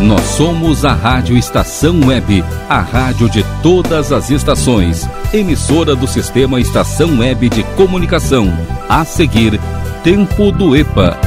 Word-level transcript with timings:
Nós 0.00 0.22
somos 0.22 0.84
a 0.84 0.94
Rádio 0.94 1.36
Estação 1.36 2.00
Web, 2.06 2.42
a 2.68 2.80
rádio 2.80 3.28
de 3.28 3.44
todas 3.62 4.12
as 4.12 4.30
estações. 4.30 5.08
Emissora 5.32 5.94
do 5.94 6.06
Sistema 6.06 6.58
Estação 6.58 7.18
Web 7.18 7.50
de 7.50 7.62
Comunicação. 7.76 8.50
A 8.88 9.04
seguir, 9.04 9.60
Tempo 10.02 10.50
do 10.50 10.74
EPA. 10.74 11.18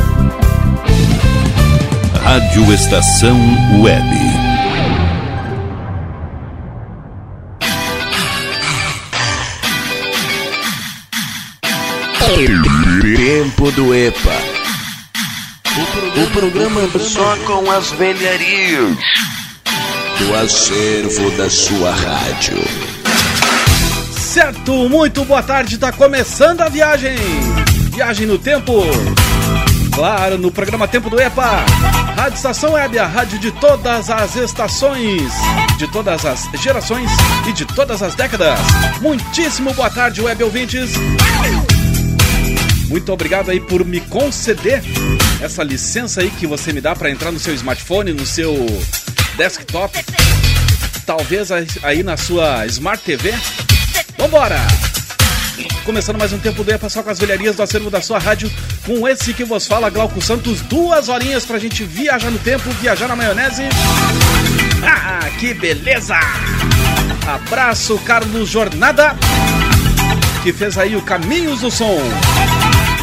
Rádio 2.24 2.74
Estação 2.74 3.38
Web. 3.80 4.44
Tempo 13.16 13.72
do 13.74 13.94
EPA. 13.94 14.53
O 15.76 16.30
programa 16.30 16.82
só 17.00 17.36
com 17.48 17.72
as 17.72 17.90
velharias 17.94 18.96
do 20.20 20.36
acervo 20.36 21.32
da 21.32 21.50
sua 21.50 21.90
rádio. 21.90 22.58
Certo, 24.12 24.88
muito 24.88 25.26
boa 25.26 25.42
tarde, 25.42 25.80
tá 25.80 25.92
começando 25.92 26.62
a 26.62 26.70
viagem. 26.70 27.16
Viagem 27.90 28.28
no 28.28 28.38
tempo. 28.38 28.84
Claro, 29.96 30.38
no 30.38 30.52
programa 30.52 30.88
Tempo 30.88 31.10
do 31.10 31.20
EPA. 31.20 31.66
Rádio 32.16 32.36
Estação 32.36 32.74
Web, 32.74 33.00
a 33.00 33.08
rádio 33.08 33.40
de 33.40 33.52
todas 33.54 34.12
as 34.12 34.36
estações, 34.36 35.34
de 35.80 35.92
todas 35.92 36.24
as 36.24 36.48
gerações 36.62 37.10
e 37.48 37.52
de 37.52 37.66
todas 37.66 38.04
as 38.04 38.14
décadas. 38.14 38.60
Muitíssimo 39.02 39.74
boa 39.74 39.90
tarde, 39.90 40.22
web 40.22 40.44
ouvintes. 40.44 40.92
Muito 42.90 43.12
obrigado 43.12 43.50
aí 43.50 43.60
por 43.60 43.84
me 43.84 44.00
conceder 44.02 44.84
essa 45.44 45.62
licença 45.62 46.22
aí 46.22 46.30
que 46.32 46.48
você 46.48 46.72
me 46.72 46.80
dá 46.80 46.96
para 46.96 47.12
entrar 47.12 47.30
no 47.30 47.38
seu 47.38 47.54
smartphone, 47.54 48.14
no 48.14 48.26
seu 48.26 48.56
desktop, 49.36 49.94
talvez 51.06 51.52
aí 51.52 52.02
na 52.02 52.16
sua 52.16 52.66
Smart 52.68 53.04
TV. 53.04 53.34
Vambora! 54.18 54.60
Começando 55.84 56.18
mais 56.18 56.32
um 56.32 56.40
tempo 56.40 56.64
do 56.64 56.72
EPA 56.72 56.88
só 56.88 57.04
com 57.04 57.10
as 57.10 57.20
velharias 57.20 57.58
do 57.58 57.62
acervo 57.62 57.90
da 57.90 58.02
sua 58.02 58.20
rádio, 58.20 58.50
com 58.86 59.06
esse 59.06 59.34
que 59.34 59.44
vos 59.44 59.68
fala, 59.68 59.90
Glauco 59.90 60.22
Santos, 60.22 60.62
duas 60.62 61.10
horinhas 61.10 61.46
pra 61.46 61.60
gente 61.60 61.84
viajar 61.84 62.32
no 62.32 62.40
tempo, 62.40 62.70
viajar 62.82 63.10
na 63.10 63.16
maionese. 63.16 63.64
Ah, 64.82 65.30
que 65.40 65.54
beleza! 65.54 66.16
Abraço, 67.28 68.00
Carlos 68.00 68.50
Jornada, 68.50 69.14
que 70.42 70.54
fez 70.54 70.78
aí 70.78 70.96
o 70.96 71.02
Caminhos 71.02 71.60
do 71.60 71.70
Som. 71.70 72.00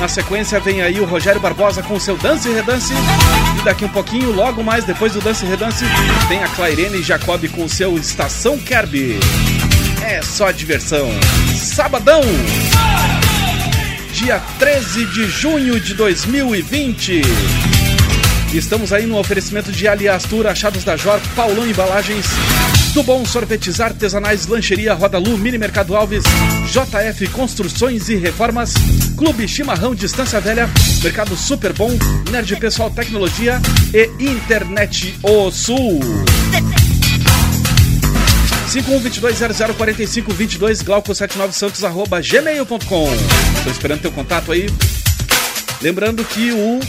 Na 0.01 0.09
sequência 0.09 0.59
vem 0.59 0.81
aí 0.81 0.99
o 0.99 1.05
Rogério 1.05 1.39
Barbosa 1.39 1.83
com 1.83 2.01
seu 2.01 2.17
Dance 2.17 2.49
e 2.49 2.55
Redance. 2.55 2.95
E 3.61 3.65
daqui 3.65 3.85
um 3.85 3.89
pouquinho, 3.91 4.33
logo 4.33 4.65
mais 4.65 4.83
depois 4.83 5.13
do 5.13 5.21
Dance 5.21 5.45
e 5.45 5.49
Redance, 5.49 5.85
tem 6.27 6.43
a 6.43 6.49
Clairene 6.49 7.03
Jacob 7.03 7.47
com 7.51 7.69
seu 7.69 7.99
Estação 7.99 8.57
Kirby. 8.57 9.21
É 10.03 10.23
só 10.23 10.51
diversão. 10.53 11.07
Sabadão, 11.55 12.23
dia 14.15 14.41
13 14.59 15.05
de 15.05 15.27
junho 15.29 15.79
de 15.79 15.93
2020. 15.93 17.21
Estamos 18.55 18.95
aí 18.95 19.05
no 19.05 19.19
oferecimento 19.19 19.71
de 19.71 19.87
Aliastur, 19.87 20.47
Achados 20.47 20.83
da 20.83 20.97
Jor, 20.97 21.21
Paulão 21.37 21.67
Embalagens, 21.67 22.25
do 22.93 23.03
Bom 23.03 23.25
Sorvetes 23.25 23.81
Artesanais, 23.81 24.47
Lancheria 24.47 24.95
Roda 24.95 25.19
Lu, 25.19 25.39
Mini 25.39 25.59
Mercado 25.59 25.95
Alves, 25.95 26.25
JF 26.67 27.29
Construções 27.29 28.09
e 28.09 28.17
Reformas, 28.17 28.75
Clube 29.17 29.47
Chimarrão 29.47 29.95
Distância 29.95 30.41
Velha, 30.41 30.69
Mercado 31.03 31.37
Super 31.37 31.73
Bom, 31.73 31.91
Nerd 32.31 32.57
Pessoal 32.57 32.91
Tecnologia 32.91 33.61
e 33.93 34.11
Internet 34.19 35.15
O 35.23 35.51
Sul. 35.51 36.01
5122004522 38.71 40.83
glauco79santos 40.83 41.85
arroba 41.85 42.21
gmail.com 42.21 43.09
Tô 43.65 43.71
esperando 43.71 44.01
teu 44.01 44.13
contato 44.13 44.53
aí. 44.53 44.67
Lembrando 45.81 46.25
que 46.25 46.53
o 46.53 46.81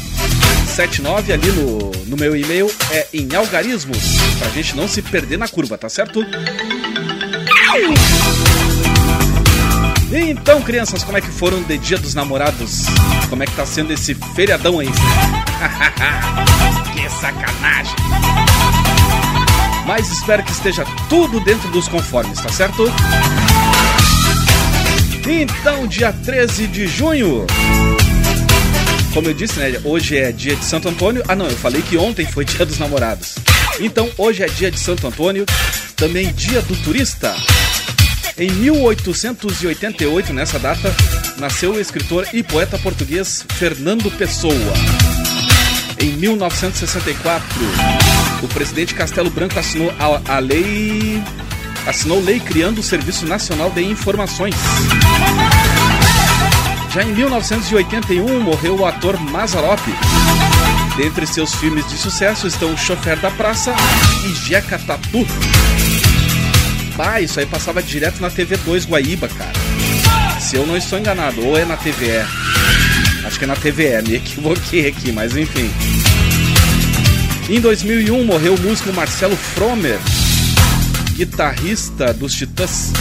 79 0.71 1.33
ali 1.33 1.51
no, 1.51 1.91
no 2.07 2.17
meu 2.17 2.35
e-mail 2.35 2.71
é 2.91 3.07
em 3.13 3.27
algarismos, 3.35 3.97
pra 4.39 4.47
gente 4.49 4.75
não 4.75 4.87
se 4.87 5.01
perder 5.01 5.37
na 5.37 5.47
curva, 5.47 5.77
tá 5.77 5.89
certo? 5.89 6.25
Então, 10.13 10.61
crianças, 10.61 11.03
como 11.03 11.17
é 11.17 11.21
que 11.21 11.29
foram 11.29 11.61
de 11.63 11.77
Dia 11.77 11.97
dos 11.97 12.15
Namorados? 12.15 12.85
Como 13.29 13.43
é 13.43 13.45
que 13.45 13.53
tá 13.53 13.65
sendo 13.65 13.91
esse 13.91 14.15
feriadão 14.33 14.79
aí? 14.79 14.87
que 16.93 17.09
sacanagem! 17.09 17.95
Mas 19.85 20.09
espero 20.09 20.41
que 20.43 20.51
esteja 20.51 20.85
tudo 21.09 21.41
dentro 21.41 21.69
dos 21.69 21.89
conformes, 21.89 22.39
tá 22.39 22.49
certo? 22.49 22.85
Então, 25.27 25.85
dia 25.85 26.13
13 26.13 26.67
de 26.67 26.87
junho, 26.87 27.45
como 29.13 29.27
eu 29.27 29.33
disse, 29.33 29.59
né? 29.59 29.79
Hoje 29.83 30.17
é 30.17 30.31
dia 30.31 30.55
de 30.55 30.63
Santo 30.63 30.89
Antônio. 30.89 31.23
Ah, 31.27 31.35
não, 31.35 31.45
eu 31.45 31.57
falei 31.57 31.81
que 31.81 31.97
ontem 31.97 32.25
foi 32.25 32.45
dia 32.45 32.65
dos 32.65 32.79
namorados. 32.79 33.35
Então, 33.79 34.09
hoje 34.17 34.43
é 34.43 34.47
dia 34.47 34.71
de 34.71 34.79
Santo 34.79 35.07
Antônio, 35.07 35.45
também 35.95 36.31
dia 36.33 36.61
do 36.61 36.75
turista. 36.77 37.35
Em 38.37 38.49
1888, 38.51 40.33
nessa 40.33 40.57
data, 40.57 40.93
nasceu 41.37 41.73
o 41.73 41.79
escritor 41.79 42.27
e 42.33 42.41
poeta 42.41 42.77
português 42.77 43.45
Fernando 43.53 44.09
Pessoa. 44.17 44.53
Em 45.99 46.13
1964, 46.13 47.45
o 48.41 48.47
presidente 48.47 48.95
Castelo 48.95 49.29
Branco 49.29 49.59
assinou 49.59 49.93
a, 49.99 50.35
a 50.35 50.39
lei 50.39 51.21
assinou 51.85 52.23
lei 52.23 52.39
criando 52.39 52.79
o 52.79 52.83
Serviço 52.83 53.25
Nacional 53.25 53.71
de 53.71 53.83
Informações. 53.83 54.55
Já 56.93 57.03
em 57.03 57.13
1981 57.13 58.41
morreu 58.41 58.75
o 58.75 58.85
ator 58.85 59.17
Mazarop. 59.17 59.79
Dentre 60.97 61.25
seus 61.25 61.55
filmes 61.55 61.87
de 61.87 61.97
sucesso 61.97 62.47
estão 62.47 62.75
Chofer 62.75 63.17
da 63.17 63.31
Praça 63.31 63.73
e 64.25 64.35
Jeca 64.35 64.77
Tatu. 64.77 65.25
Bah, 66.97 67.21
isso 67.21 67.39
aí 67.39 67.45
passava 67.45 67.81
direto 67.81 68.21
na 68.21 68.29
TV2 68.29 68.89
Guaíba, 68.89 69.29
cara. 69.29 69.53
Se 70.41 70.57
eu 70.57 70.67
não 70.67 70.75
estou 70.75 70.99
enganado, 70.99 71.41
ou 71.45 71.57
é 71.57 71.63
na 71.63 71.77
TVE. 71.77 72.25
Acho 73.25 73.39
que 73.39 73.45
é 73.45 73.47
na 73.47 73.55
TVE, 73.55 74.01
me 74.05 74.15
equivoquei 74.15 74.87
aqui, 74.89 75.13
mas 75.13 75.37
enfim. 75.37 75.71
Em 77.49 77.61
2001 77.61 78.25
morreu 78.25 78.55
o 78.55 78.59
músico 78.59 78.91
Marcelo 78.91 79.37
Fromer, 79.37 79.97
guitarrista 81.15 82.13
dos 82.13 82.33
Titãs. 82.33 82.91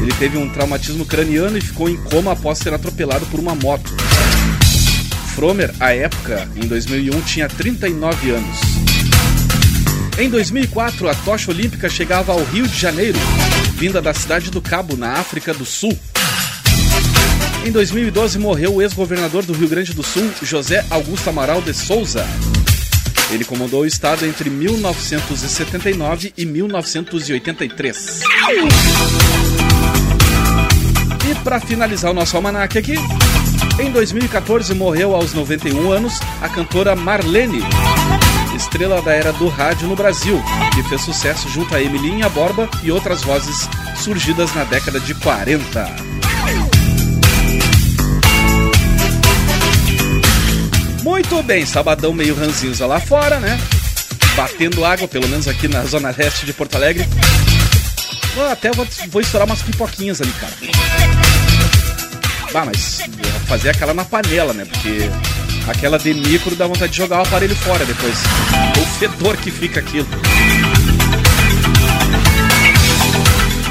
Ele 0.00 0.12
teve 0.18 0.36
um 0.36 0.48
traumatismo 0.48 1.04
craniano 1.04 1.56
e 1.56 1.60
ficou 1.60 1.88
em 1.88 1.96
coma 1.96 2.32
após 2.32 2.58
ser 2.58 2.72
atropelado 2.72 3.26
por 3.26 3.40
uma 3.40 3.54
moto. 3.54 3.90
Fromer, 5.34 5.74
à 5.80 5.92
época, 5.92 6.48
em 6.54 6.66
2001, 6.66 7.20
tinha 7.22 7.48
39 7.48 8.30
anos. 8.30 8.58
Em 10.16 10.30
2004, 10.30 11.08
a 11.08 11.14
tocha 11.14 11.50
olímpica 11.50 11.88
chegava 11.88 12.32
ao 12.32 12.44
Rio 12.44 12.68
de 12.68 12.78
Janeiro, 12.78 13.18
vinda 13.74 14.00
da 14.00 14.14
cidade 14.14 14.50
do 14.50 14.62
Cabo, 14.62 14.96
na 14.96 15.14
África 15.14 15.52
do 15.52 15.64
Sul. 15.64 15.98
Em 17.66 17.72
2012 17.72 18.38
morreu 18.38 18.74
o 18.74 18.82
ex-governador 18.82 19.44
do 19.44 19.52
Rio 19.52 19.68
Grande 19.68 19.92
do 19.92 20.02
Sul, 20.02 20.30
José 20.42 20.84
Augusto 20.90 21.30
Amaral 21.30 21.60
de 21.62 21.74
Souza. 21.74 22.24
Ele 23.32 23.44
comandou 23.44 23.82
o 23.82 23.86
estado 23.86 24.24
entre 24.26 24.50
1979 24.50 26.32
e 26.36 26.44
1983. 26.46 28.20
Para 31.44 31.60
finalizar 31.60 32.10
o 32.10 32.14
nosso 32.14 32.34
almanac 32.36 32.78
aqui, 32.78 32.94
em 33.78 33.90
2014 33.92 34.72
morreu 34.72 35.14
aos 35.14 35.34
91 35.34 35.92
anos 35.92 36.18
a 36.40 36.48
cantora 36.48 36.96
Marlene, 36.96 37.62
estrela 38.56 39.02
da 39.02 39.12
era 39.12 39.30
do 39.34 39.46
rádio 39.48 39.86
no 39.86 39.94
Brasil, 39.94 40.42
que 40.74 40.82
fez 40.84 41.02
sucesso 41.02 41.46
junto 41.50 41.74
a 41.74 41.82
Emilinha 41.82 42.30
Borba 42.30 42.66
e 42.82 42.90
outras 42.90 43.22
vozes 43.22 43.68
surgidas 43.94 44.54
na 44.54 44.64
década 44.64 44.98
de 44.98 45.14
40. 45.16 45.86
Muito 51.02 51.42
bem, 51.42 51.66
sabadão 51.66 52.14
meio 52.14 52.34
ranzinza 52.34 52.86
lá 52.86 52.98
fora, 52.98 53.38
né? 53.38 53.60
Batendo 54.34 54.82
água, 54.82 55.06
pelo 55.06 55.28
menos 55.28 55.46
aqui 55.46 55.68
na 55.68 55.84
zona 55.84 56.14
leste 56.16 56.46
de 56.46 56.54
Porto 56.54 56.76
Alegre. 56.76 57.06
Eu 58.34 58.50
até 58.50 58.72
vou, 58.72 58.86
vou 59.10 59.20
estourar 59.20 59.46
umas 59.46 59.62
pipoquinhas 59.62 60.22
ali, 60.22 60.32
cara. 60.32 61.03
Ah, 62.54 62.64
mas 62.64 63.00
fazer 63.48 63.70
aquela 63.70 63.92
na 63.92 64.04
panela, 64.04 64.52
né? 64.52 64.64
Porque 64.64 65.10
aquela 65.68 65.98
de 65.98 66.14
micro 66.14 66.54
dá 66.54 66.68
vontade 66.68 66.92
de 66.92 66.98
jogar 66.98 67.18
o 67.18 67.22
aparelho 67.22 67.56
fora 67.56 67.84
depois. 67.84 68.16
O 68.80 68.86
fedor 68.98 69.36
que 69.36 69.50
fica 69.50 69.80
aquilo. 69.80 70.06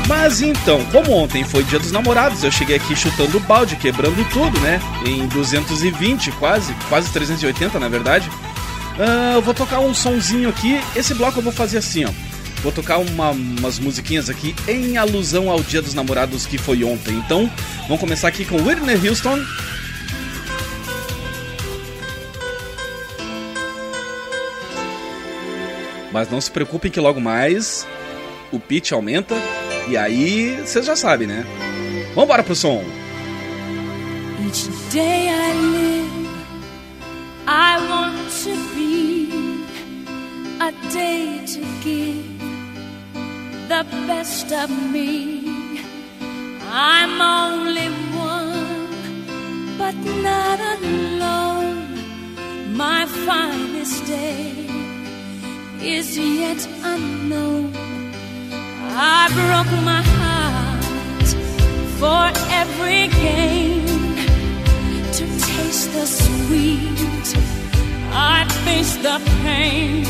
Mas 0.05 0.41
então, 0.41 0.83
como 0.91 1.13
ontem 1.13 1.45
foi 1.45 1.63
dia 1.63 1.79
dos 1.79 1.93
namorados, 1.93 2.43
eu 2.43 2.51
cheguei 2.51 2.75
aqui 2.75 2.93
chutando 2.93 3.39
balde, 3.39 3.77
quebrando 3.77 4.23
tudo, 4.29 4.59
né? 4.59 4.81
Em 5.05 5.27
220, 5.27 6.31
quase, 6.33 6.73
quase 6.89 7.09
380 7.11 7.79
na 7.79 7.87
verdade. 7.87 8.29
Uh, 8.97 9.35
eu 9.35 9.41
vou 9.41 9.53
tocar 9.53 9.79
um 9.79 9.93
sonzinho 9.93 10.49
aqui. 10.49 10.79
Esse 10.93 11.13
bloco 11.13 11.39
eu 11.39 11.43
vou 11.43 11.53
fazer 11.53 11.77
assim, 11.77 12.03
ó. 12.03 12.32
Vou 12.63 12.71
tocar 12.71 12.97
uma, 12.97 13.31
umas 13.31 13.77
musiquinhas 13.77 14.29
aqui 14.29 14.55
em 14.69 14.97
alusão 14.97 15.51
ao 15.51 15.59
Dia 15.61 15.81
dos 15.81 15.93
Namorados 15.93 16.45
que 16.45 16.57
foi 16.57 16.81
ontem. 16.85 17.13
Então, 17.17 17.51
vamos 17.89 17.99
começar 17.99 18.29
aqui 18.29 18.45
com 18.45 18.55
Whitney 18.55 18.95
Houston. 19.05 19.37
Mas 26.09 26.29
não 26.29 26.39
se 26.39 26.49
preocupem 26.49 26.89
que 26.89 27.01
logo 27.01 27.19
mais 27.19 27.85
o 28.49 28.59
pitch 28.59 28.93
aumenta 28.93 29.35
e 29.89 29.97
aí 29.97 30.55
vocês 30.61 30.85
já 30.85 30.95
sabem, 30.95 31.27
né? 31.27 31.45
Vamos 32.15 32.23
embora 32.23 32.43
pro 32.43 32.55
som. 32.55 32.81
Each 34.45 34.69
day 34.89 35.27
I 35.27 35.53
live, 35.53 36.29
I 37.45 37.89
want 37.89 38.29
to 38.43 38.55
be 38.73 39.65
a 40.61 40.71
day 40.91 41.41
to 41.45 41.59
give 41.83 42.32
the 43.67 43.85
best 44.07 44.51
of 44.51 44.69
me. 44.91 45.41
I'm 46.69 47.21
only 47.21 47.87
one, 48.15 49.77
but 49.77 49.95
not 50.27 50.59
alone. 50.77 51.87
My 52.75 53.05
finest 53.25 54.05
day 54.05 54.51
is 55.81 56.17
yet 56.17 56.67
unknown. 56.83 57.73
I 58.95 59.29
broke 59.39 59.73
my 59.91 60.03
heart 60.17 61.29
for 61.99 62.23
every 62.61 63.07
gain 63.07 63.85
to 65.17 65.25
taste 65.47 65.91
the 65.93 66.05
sweet. 66.05 67.27
I 68.11 68.45
face 68.65 68.95
the 68.97 69.17
pain. 69.43 70.05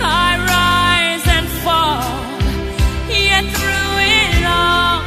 I 0.00 0.30
rise 0.54 1.26
and 1.36 1.46
fall, 1.64 2.33
yet 3.34 3.46
through 3.56 3.96
it 4.16 4.44
all, 4.46 5.02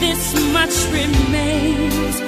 this 0.00 0.22
much 0.52 0.76
remains. 0.92 2.27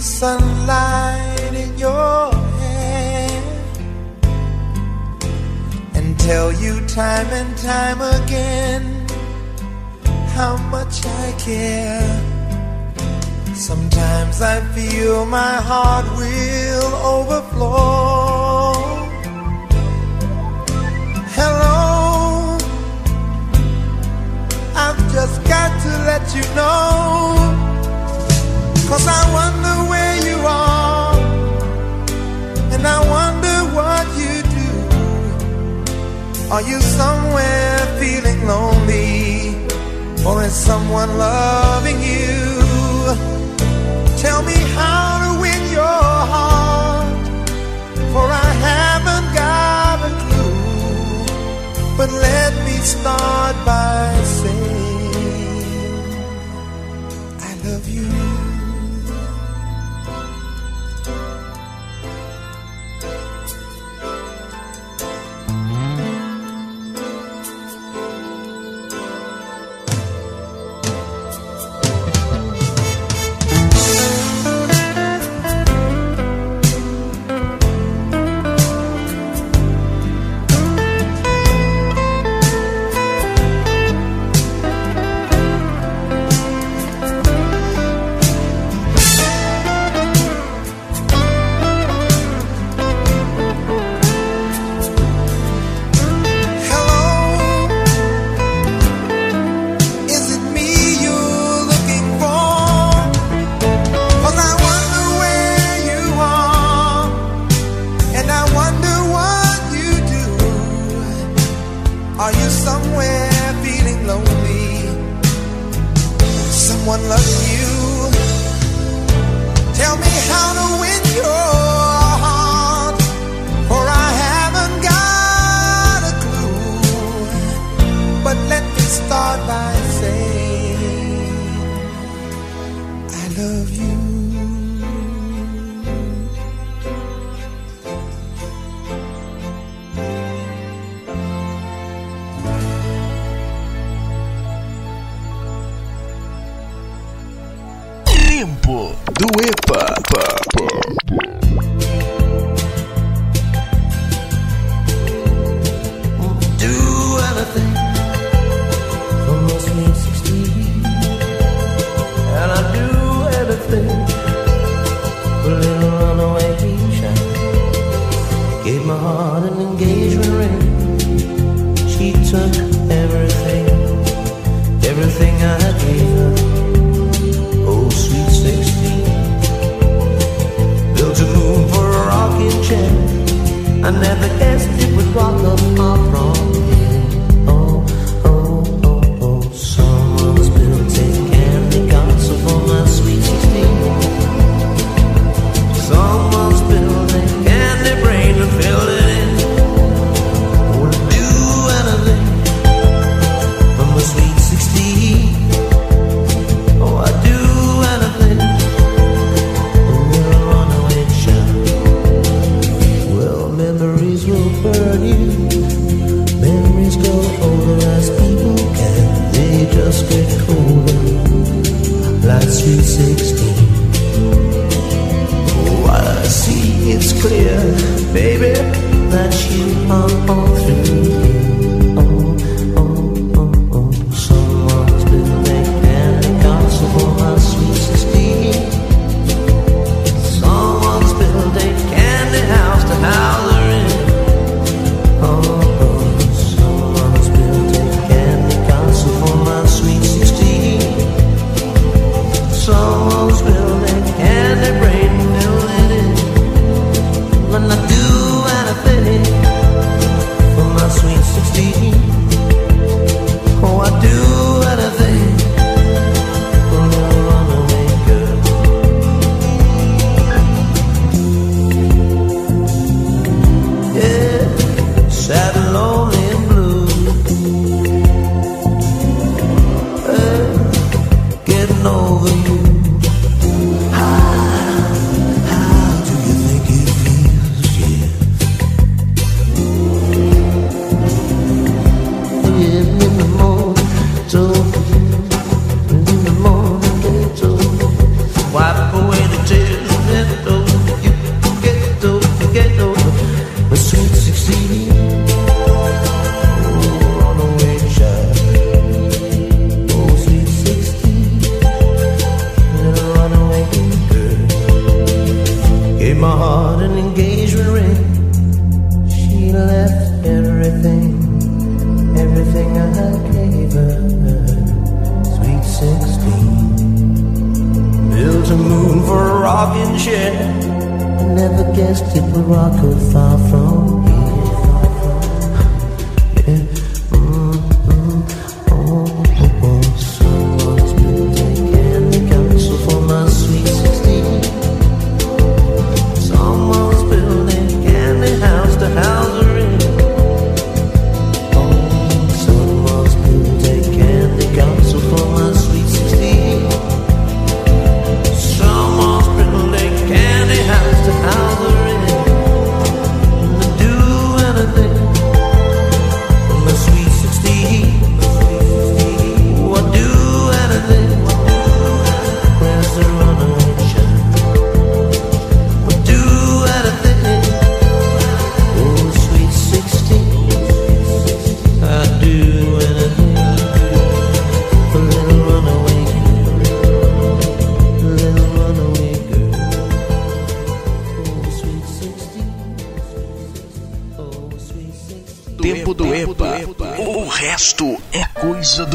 the 0.00 0.06
sunlight 0.06 1.52
in 1.52 1.76
your 1.76 2.32
hair 2.60 3.42
and 5.94 6.18
tell 6.18 6.50
you 6.50 6.74
time 6.86 7.28
and 7.40 7.52
time 7.58 8.00
again 8.18 8.82
how 10.36 10.56
much 10.74 11.04
I 11.04 11.34
care. 11.38 12.16
Sometimes 13.54 14.40
I 14.40 14.62
feel 14.74 15.26
my 15.26 15.56
heart 15.70 16.06
will 16.20 16.92
overflow. 17.16 18.72
Hello, 21.38 22.56
I've 24.84 25.02
just 25.12 25.36
got 25.44 25.70
to 25.84 25.92
let 26.10 26.24
you 26.34 26.44
know. 26.54 27.60
Cause 28.90 29.06
I 29.06 29.22
wonder 29.32 29.89
Are 36.50 36.62
you 36.62 36.80
somewhere 36.80 37.78
feeling 38.00 38.44
lonely? 38.44 39.54
Or 40.26 40.42
is 40.42 40.52
someone 40.52 41.16
loving 41.16 42.00
you? 42.02 43.14
Tell 44.18 44.42
me 44.42 44.58
how 44.74 45.06
to 45.24 45.40
win 45.40 45.62
your 45.70 46.02
heart, 46.32 47.28
for 48.12 48.26
I 48.46 48.50
haven't 48.68 49.28
got 49.32 49.96
a 50.08 50.12
clue. 50.22 51.96
But 51.96 52.10
let 52.10 52.52
me 52.66 52.76
start 52.82 53.54
by 53.64 54.20
saying. 54.24 54.99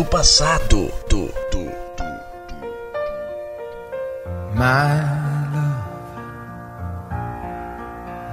do 0.06 0.10
passado. 0.10 0.91
Do, 1.10 1.32
do, 1.52 1.72
do, 1.98 2.06
My 4.54 5.02
love, 5.54 5.84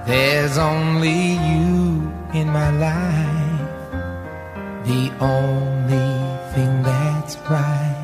there's 0.07 0.59
only 0.59 1.33
you 1.33 2.13
in 2.35 2.49
my 2.49 2.71
life, 2.71 3.69
the 4.85 5.11
only 5.21 6.11
thing 6.55 6.83
that's 6.83 7.37
right. 7.51 7.99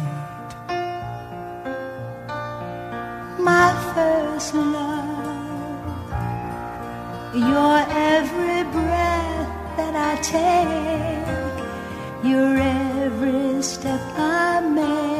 My 3.39 3.73
first 3.95 4.55
love, 4.55 6.11
your 7.35 7.79
every 7.91 8.63
breath 8.73 9.49
that 9.77 9.95
I 9.95 10.17
take, 10.23 11.27
your 12.31 12.57
every 12.57 12.88
every 13.09 13.63
step 13.63 14.03
I 14.17 14.61
make. 14.61 15.18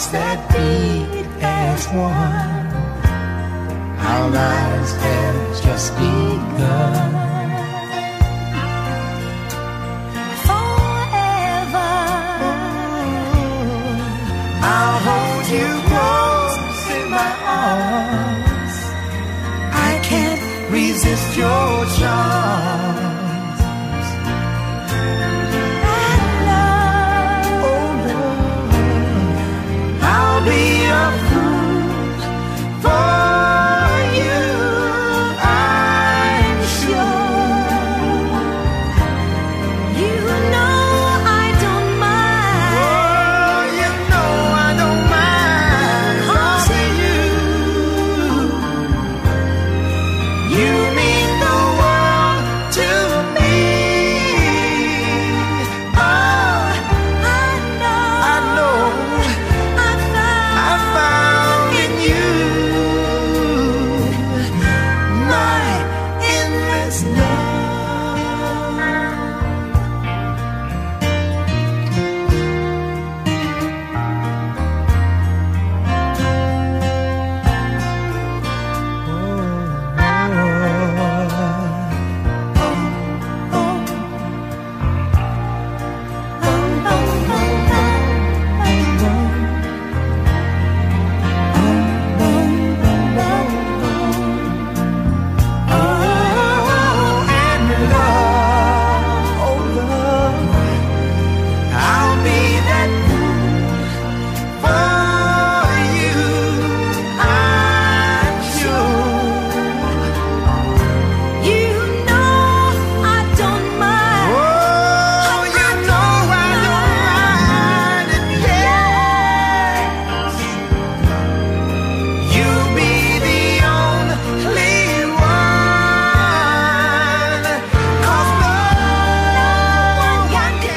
hearts 0.00 0.12
that 0.12 0.48
beat 0.52 1.26
as 1.42 1.86
one. 1.88 2.70
How 3.98 4.28
lives. 4.28 4.59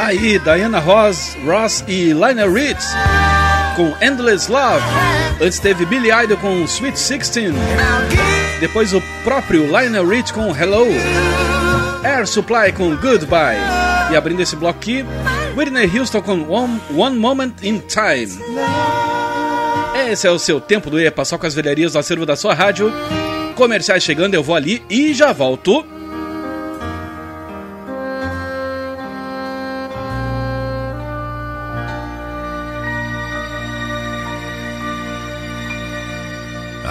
Aí, 0.04 0.38
Diana 0.38 0.80
Ross, 0.80 1.38
Ross 1.46 1.82
e 1.88 2.12
Lionel 2.12 2.52
Rich 2.52 2.84
com 3.78 3.96
Endless 4.06 4.52
Love. 4.52 4.84
Antes 5.42 5.60
teve 5.60 5.86
Billy 5.86 6.10
Idol 6.12 6.38
com 6.39 6.66
Sweet 6.66 7.00
Sixteen. 7.00 7.54
Depois 8.60 8.94
o 8.94 9.02
próprio 9.24 9.66
Lionel 9.66 10.06
Rich 10.06 10.34
com 10.34 10.54
Hello. 10.54 10.88
Air 12.04 12.28
Supply 12.28 12.74
com 12.74 12.94
Goodbye. 12.98 13.58
E 14.12 14.18
abrindo 14.18 14.42
esse 14.42 14.58
bloco 14.58 14.78
aqui, 14.78 15.06
Whitney 15.56 15.89
Houston 15.98 16.22
com 16.22 16.50
One, 16.50 16.82
One 16.94 17.18
Moment 17.18 17.54
in 17.63 17.80
Time. 17.80 18.44
Esse 20.12 20.28
é 20.28 20.32
o 20.32 20.38
seu 20.38 20.60
tempo 20.60 20.89
do 20.89 21.00
EPA, 21.00 21.24
só 21.24 21.38
com 21.38 21.48
as 21.48 21.56
velharias 21.56 21.94
do 21.94 22.00
acervo 22.00 22.26
da 22.26 22.36
sua 22.36 22.54
rádio. 22.54 22.92
Comerciais 23.56 24.04
chegando, 24.04 24.34
eu 24.34 24.44
vou 24.44 24.54
ali 24.58 24.84
e 24.89 25.13
já 25.13 25.32
volto. 25.32 25.86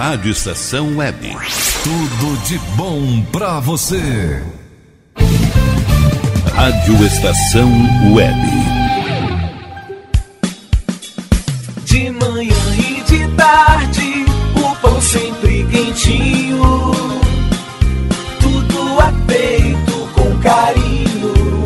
Rádio 0.05 0.33
Estação 0.33 0.97
Web. 0.97 1.31
Tudo 1.85 2.37
de 2.45 2.59
bom 2.75 3.23
pra 3.31 3.61
você. 3.61 4.43
Rádio 6.53 7.07
Estação 7.07 7.71
Web. 8.13 8.37
De 11.85 12.11
manhã 12.11 12.53
e 12.77 13.01
de 13.05 13.29
tarde, 13.37 14.27
o 14.57 14.75
pão 14.81 15.01
sempre 15.01 15.65
quentinho. 15.71 16.83
Tudo 18.41 19.01
é 19.03 19.33
feito 19.33 20.09
com 20.17 20.37
carinho. 20.41 21.63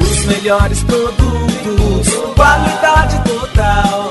Os 0.00 0.24
melhores 0.24 0.82
produtos, 0.82 2.08
qualidade 2.34 3.22
total, 3.22 4.10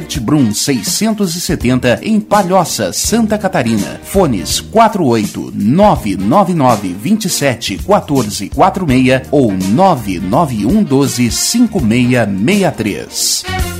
Gueder 0.00 0.20
Brum 0.20 0.52
670 0.52 2.00
em 2.02 2.20
Palhoça, 2.20 2.92
Santa 2.92 3.36
Catarina. 3.36 4.00
Fones 4.02 4.60
48 4.60 5.52
999 5.54 6.94
27 6.94 7.78
14 7.78 8.48
46 8.50 9.22
ou 9.30 9.52
991 9.52 10.82
12 10.82 11.30
5663. 11.30 13.79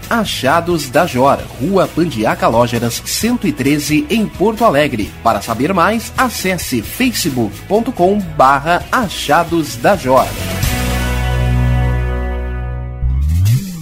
Achados 0.11 0.89
da 0.89 1.07
Jor, 1.07 1.39
Rua 1.57 1.87
Pandiaca 1.87 2.45
Lógeras, 2.49 3.01
113 3.05 4.05
em 4.09 4.27
Porto 4.27 4.65
Alegre. 4.65 5.09
Para 5.23 5.41
saber 5.41 5.73
mais, 5.73 6.11
acesse 6.17 6.81
facebook.com 6.81 8.19
barra 8.35 8.83
Achados 8.91 9.77
da 9.77 9.95
Jor. 9.95 10.27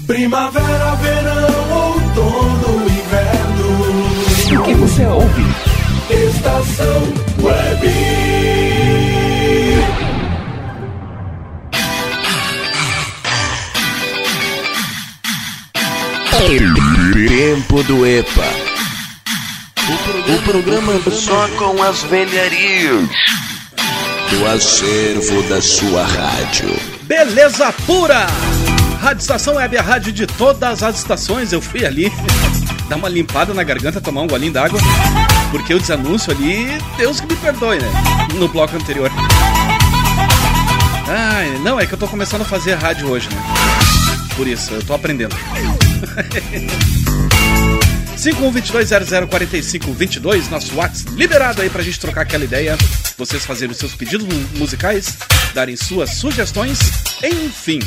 Primavera, 0.06 0.96
verão, 0.98 1.94
outono, 1.94 2.86
inverno. 2.86 4.62
O 4.62 4.64
que 4.66 4.74
você 4.76 5.06
ouve? 5.08 5.44
Estação 6.12 7.02
Web. 7.42 8.19
Tempo 16.38 17.84
do 17.84 18.06
EPA. 18.06 18.46
O 20.28 20.42
programa 20.44 20.94
só 21.12 21.48
com 21.58 21.82
as 21.82 22.04
velharias 22.04 23.10
do 24.30 24.48
acervo 24.48 25.42
da 25.50 25.60
sua 25.62 26.06
rádio. 26.06 26.80
Beleza 27.02 27.74
pura! 27.86 28.28
Rádio 29.02 29.22
Estação 29.22 29.56
Web, 29.56 29.78
a 29.78 29.82
rádio 29.82 30.12
de 30.12 30.28
todas 30.28 30.84
as 30.84 31.00
estações. 31.00 31.52
Eu 31.52 31.62
fui 31.62 31.84
ali 31.86 32.12
dar 32.88 32.98
uma 32.98 33.10
limpada 33.10 33.54
na 33.54 33.64
garganta, 33.64 34.00
tomar 34.00 34.22
um 34.22 34.28
golinho 34.28 34.54
d'água, 34.54 34.80
porque 35.52 35.74
o 35.74 35.80
desanúncio 35.80 36.32
ali, 36.32 36.68
Deus 36.96 37.20
que 37.20 37.28
me 37.28 37.36
perdoe, 37.38 37.80
né? 37.80 37.90
No 38.36 38.48
bloco 38.48 38.76
anterior. 38.76 39.12
Ai, 41.08 41.60
não, 41.64 41.80
é 41.80 41.88
que 41.88 41.94
eu 41.94 41.98
tô 41.98 42.08
começando 42.08 42.42
a 42.42 42.46
fazer 42.46 42.76
rádio 42.76 43.10
hoje, 43.10 43.28
né? 43.30 43.42
Por 44.36 44.48
isso, 44.48 44.74
eu 44.74 44.84
tô 44.84 44.94
aprendendo. 44.94 45.36
5122004522, 48.18 50.50
nosso 50.50 50.76
WhatsApp 50.76 51.16
liberado 51.16 51.62
aí 51.62 51.70
pra 51.70 51.82
gente 51.82 51.98
trocar 52.00 52.22
aquela 52.22 52.44
ideia, 52.44 52.78
vocês 53.18 53.46
fazerem 53.46 53.72
os 53.72 53.78
seus 53.78 53.96
pedidos 53.96 54.28
musicais, 54.58 55.18
darem 55.54 55.78
suas 55.78 56.16
sugestões, 56.16 56.80
enfim, 57.24 57.80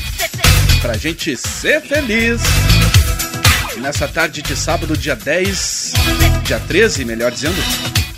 pra 0.80 0.96
gente 0.96 1.36
ser 1.36 1.82
feliz. 1.82 2.40
Nessa 3.78 4.08
tarde 4.08 4.42
de 4.42 4.56
sábado, 4.56 4.96
dia 4.96 5.16
10, 5.16 5.92
dia 6.44 6.60
13, 6.60 7.04
melhor 7.04 7.30
dizendo, 7.30 7.56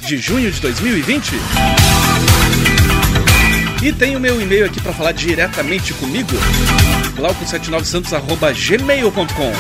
de 0.07 0.19
junho 0.19 0.53
de 0.53 0.61
2020. 0.61 1.33
E 3.83 3.93
tem 3.93 4.15
o 4.17 4.21
meu 4.21 4.41
e-mail 4.41 4.65
aqui 4.67 4.81
para 4.81 4.93
falar 4.93 5.13
diretamente 5.13 5.93
comigo, 5.95 6.31
glauco79santos.gmail.com 7.15 9.53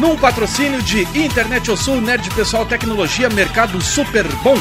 Num 0.00 0.16
patrocínio 0.16 0.82
de 0.82 1.02
Internet 1.14 1.70
ao 1.70 1.76
Sul, 1.76 2.00
Nerd 2.00 2.28
Pessoal 2.30 2.66
Tecnologia, 2.66 3.28
Mercado 3.30 3.80
Super 3.80 4.26
Bom, 4.42 4.56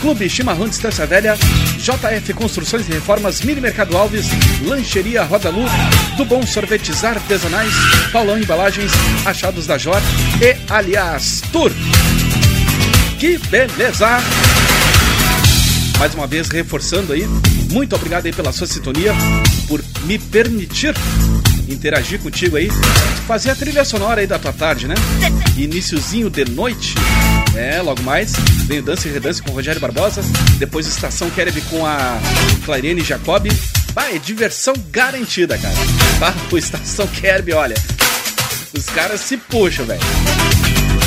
Clube 0.00 0.28
Chimarrão 0.28 0.68
Distância 0.68 1.04
Velha, 1.06 1.36
JF 1.78 2.32
Construções 2.34 2.88
e 2.88 2.92
Reformas, 2.92 3.40
Mini 3.42 3.60
Mercado 3.60 3.96
Alves, 3.96 4.26
Lancheria 4.62 5.24
Roda 5.24 5.50
Luz, 5.50 5.72
do 6.16 6.24
Bom 6.24 6.46
Sorvetes 6.46 7.02
Artesanais, 7.04 7.72
Paulão 8.12 8.38
Embalagens, 8.38 8.92
Achados 9.24 9.66
da 9.66 9.76
Jor 9.76 10.00
e 10.40 10.56
Aliás 10.72 11.42
Tour. 11.52 11.72
Que 13.18 13.38
beleza! 13.38 14.20
Mais 15.98 16.14
uma 16.14 16.26
vez 16.26 16.48
reforçando 16.48 17.12
aí, 17.12 17.26
muito 17.70 17.94
obrigado 17.94 18.26
aí 18.26 18.32
pela 18.32 18.52
sua 18.52 18.66
sintonia, 18.66 19.12
por 19.68 19.82
me 20.04 20.18
permitir 20.18 20.94
interagir 21.68 22.20
contigo 22.20 22.56
aí, 22.56 22.68
fazer 23.26 23.50
a 23.50 23.54
trilha 23.54 23.84
sonora 23.84 24.20
aí 24.20 24.26
da 24.26 24.38
tua 24.38 24.52
tarde, 24.52 24.86
né? 24.86 24.94
Iniciozinho 25.56 26.28
de 26.28 26.44
noite, 26.44 26.94
é, 27.54 27.80
logo 27.80 28.02
mais, 28.02 28.32
vem 28.66 28.80
o 28.80 28.82
Dance 28.82 29.08
e 29.08 29.12
Redance 29.12 29.42
com 29.42 29.50
o 29.50 29.54
Rogério 29.54 29.80
Barbosa, 29.80 30.22
depois 30.58 30.86
Estação 30.86 31.30
Kereb 31.30 31.60
com 31.62 31.86
a 31.86 32.18
Clariane 32.64 33.02
Jacob. 33.02 33.46
Vai, 33.94 34.16
é 34.16 34.18
diversão 34.18 34.74
garantida, 34.90 35.56
cara. 35.56 35.74
Tá? 36.18 36.34
O 36.50 36.58
Estação 36.58 37.06
Kerb, 37.06 37.52
olha, 37.52 37.76
os 38.76 38.86
caras 38.86 39.20
se 39.20 39.36
puxam, 39.36 39.86
velho. 39.86 40.00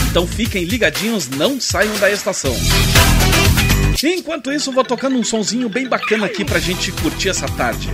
Então 0.09 0.25
fiquem 0.25 0.63
ligadinhos, 0.63 1.27
não 1.27 1.59
saiam 1.59 1.95
da 1.99 2.09
estação. 2.09 2.55
Enquanto 4.03 4.51
isso, 4.51 4.71
vou 4.71 4.83
tocando 4.83 5.17
um 5.17 5.23
sonzinho 5.23 5.67
bem 5.67 5.87
bacana 5.87 6.27
aqui 6.27 6.45
pra 6.45 6.59
gente 6.59 6.91
curtir 6.91 7.29
essa 7.29 7.47
tarde. 7.47 7.89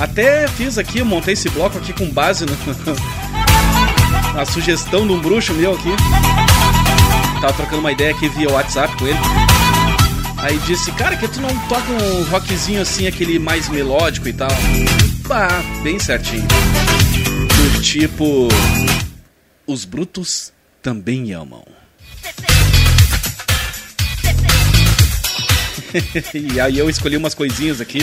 Até 0.00 0.48
fiz 0.48 0.76
aqui, 0.78 1.02
montei 1.02 1.34
esse 1.34 1.48
bloco 1.50 1.78
aqui 1.78 1.92
com 1.92 2.10
base 2.10 2.44
no, 2.44 2.52
na 4.34 4.44
sugestão 4.44 5.06
de 5.06 5.12
um 5.12 5.20
bruxo 5.20 5.54
meu 5.54 5.74
aqui. 5.74 5.90
Tava 7.40 7.52
trocando 7.52 7.80
uma 7.80 7.92
ideia 7.92 8.12
aqui 8.12 8.28
via 8.28 8.50
WhatsApp 8.50 8.96
com 8.96 9.06
ele. 9.06 9.18
Aí 10.38 10.58
disse, 10.66 10.90
cara, 10.92 11.16
que 11.16 11.28
tu 11.28 11.40
não 11.40 11.48
toca 11.68 11.90
um 11.92 12.24
rockzinho 12.24 12.82
assim, 12.82 13.06
aquele 13.06 13.38
mais 13.38 13.68
melódico 13.68 14.28
e 14.28 14.32
tal. 14.32 14.50
Bah, 15.26 15.62
bem 15.82 15.98
certinho. 15.98 16.46
Do 16.46 17.80
tipo. 17.80 18.48
Os 19.66 19.84
brutos 19.84 20.52
também 20.82 21.32
amam. 21.32 21.75
e 26.34 26.60
aí 26.60 26.78
eu 26.78 26.88
escolhi 26.88 27.16
umas 27.16 27.34
coisinhas 27.34 27.80
aqui. 27.80 28.00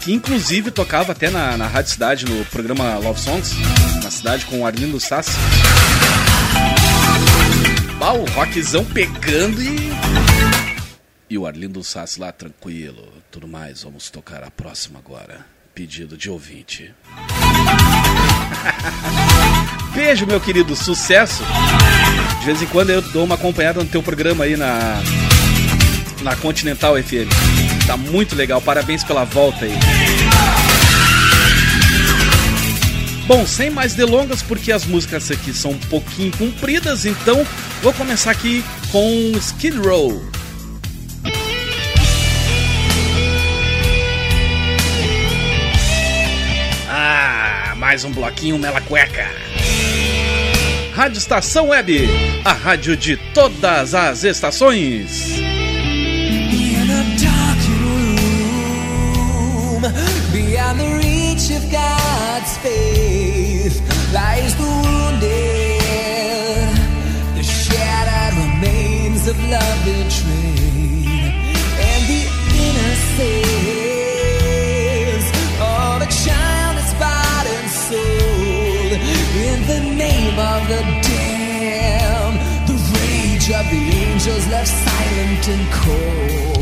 Que 0.00 0.12
inclusive 0.12 0.70
tocava 0.70 1.12
até 1.12 1.30
na, 1.30 1.56
na 1.56 1.66
Rádio 1.66 1.92
Cidade, 1.92 2.26
no 2.26 2.44
programa 2.46 2.96
Love 2.98 3.20
Songs, 3.20 3.52
na 4.02 4.10
cidade 4.10 4.44
com 4.46 4.60
o 4.60 4.66
Arlindo 4.66 4.98
Sassi. 4.98 5.32
Bah, 7.98 8.12
o 8.12 8.24
rockzão 8.30 8.84
pegando 8.84 9.62
e. 9.62 9.92
E 11.30 11.38
o 11.38 11.46
Arlindo 11.46 11.84
Sassi 11.84 12.18
lá 12.18 12.32
tranquilo. 12.32 13.12
Tudo 13.30 13.46
mais, 13.46 13.84
vamos 13.84 14.10
tocar 14.10 14.42
a 14.42 14.50
próxima 14.50 14.98
agora. 14.98 15.46
Pedido 15.72 16.16
de 16.16 16.28
ouvinte. 16.28 16.92
Beijo, 19.94 20.26
meu 20.26 20.40
querido, 20.40 20.74
sucesso. 20.74 21.44
De 22.40 22.46
vez 22.46 22.60
em 22.60 22.66
quando 22.66 22.90
eu 22.90 23.00
dou 23.00 23.24
uma 23.24 23.36
acompanhada 23.36 23.80
no 23.82 23.88
teu 23.88 24.02
programa 24.02 24.44
aí 24.44 24.56
na 24.56 25.00
na 26.22 26.36
Continental 26.36 26.94
FM. 26.96 27.28
Tá 27.86 27.96
muito 27.96 28.34
legal, 28.34 28.60
parabéns 28.60 29.02
pela 29.04 29.24
volta 29.24 29.64
aí. 29.64 29.72
Bom, 33.26 33.46
sem 33.46 33.70
mais 33.70 33.94
delongas, 33.94 34.42
porque 34.42 34.72
as 34.72 34.84
músicas 34.84 35.30
aqui 35.30 35.52
são 35.52 35.72
um 35.72 35.78
pouquinho 35.78 36.30
compridas, 36.36 37.04
então 37.04 37.46
vou 37.80 37.92
começar 37.92 38.30
aqui 38.30 38.64
com 38.90 39.32
Skid 39.36 39.78
Row. 39.78 40.22
Ah, 46.88 47.74
mais 47.76 48.04
um 48.04 48.10
bloquinho 48.10 48.58
mela 48.58 48.80
cueca. 48.80 49.30
Rádio 50.94 51.18
Estação 51.18 51.68
Web, 51.68 52.06
a 52.44 52.52
rádio 52.52 52.96
de 52.96 53.16
todas 53.16 53.94
as 53.94 54.24
estações. 54.24 55.51
Room, 59.82 59.92
beyond 60.32 60.80
the 60.80 60.86
reach 61.02 61.50
of 61.50 61.70
God's 61.70 62.56
faith, 62.58 63.80
lies 64.12 64.54
the 64.56 64.62
wounded, 64.62 65.20
the 67.36 67.42
shattered 67.42 68.38
remains 68.38 69.26
of 69.28 69.36
love 69.50 69.84
betrayed, 69.84 71.34
and 71.88 72.02
the 72.08 72.22
innocence 72.66 73.32
of 75.60 76.02
a 76.02 76.06
child 76.24 76.76
is 76.78 76.92
bought 76.94 77.46
and 77.46 77.70
sold 77.70 78.92
in 79.48 79.58
the 79.66 79.80
name 79.96 80.38
of 80.38 80.68
the 80.68 80.82
damned. 81.02 82.38
The 82.68 82.74
rage 82.98 83.50
of 83.50 83.64
the 83.70 83.82
angels 84.06 84.46
left 84.48 84.68
silent 84.68 85.48
and 85.48 85.72
cold. 85.72 86.61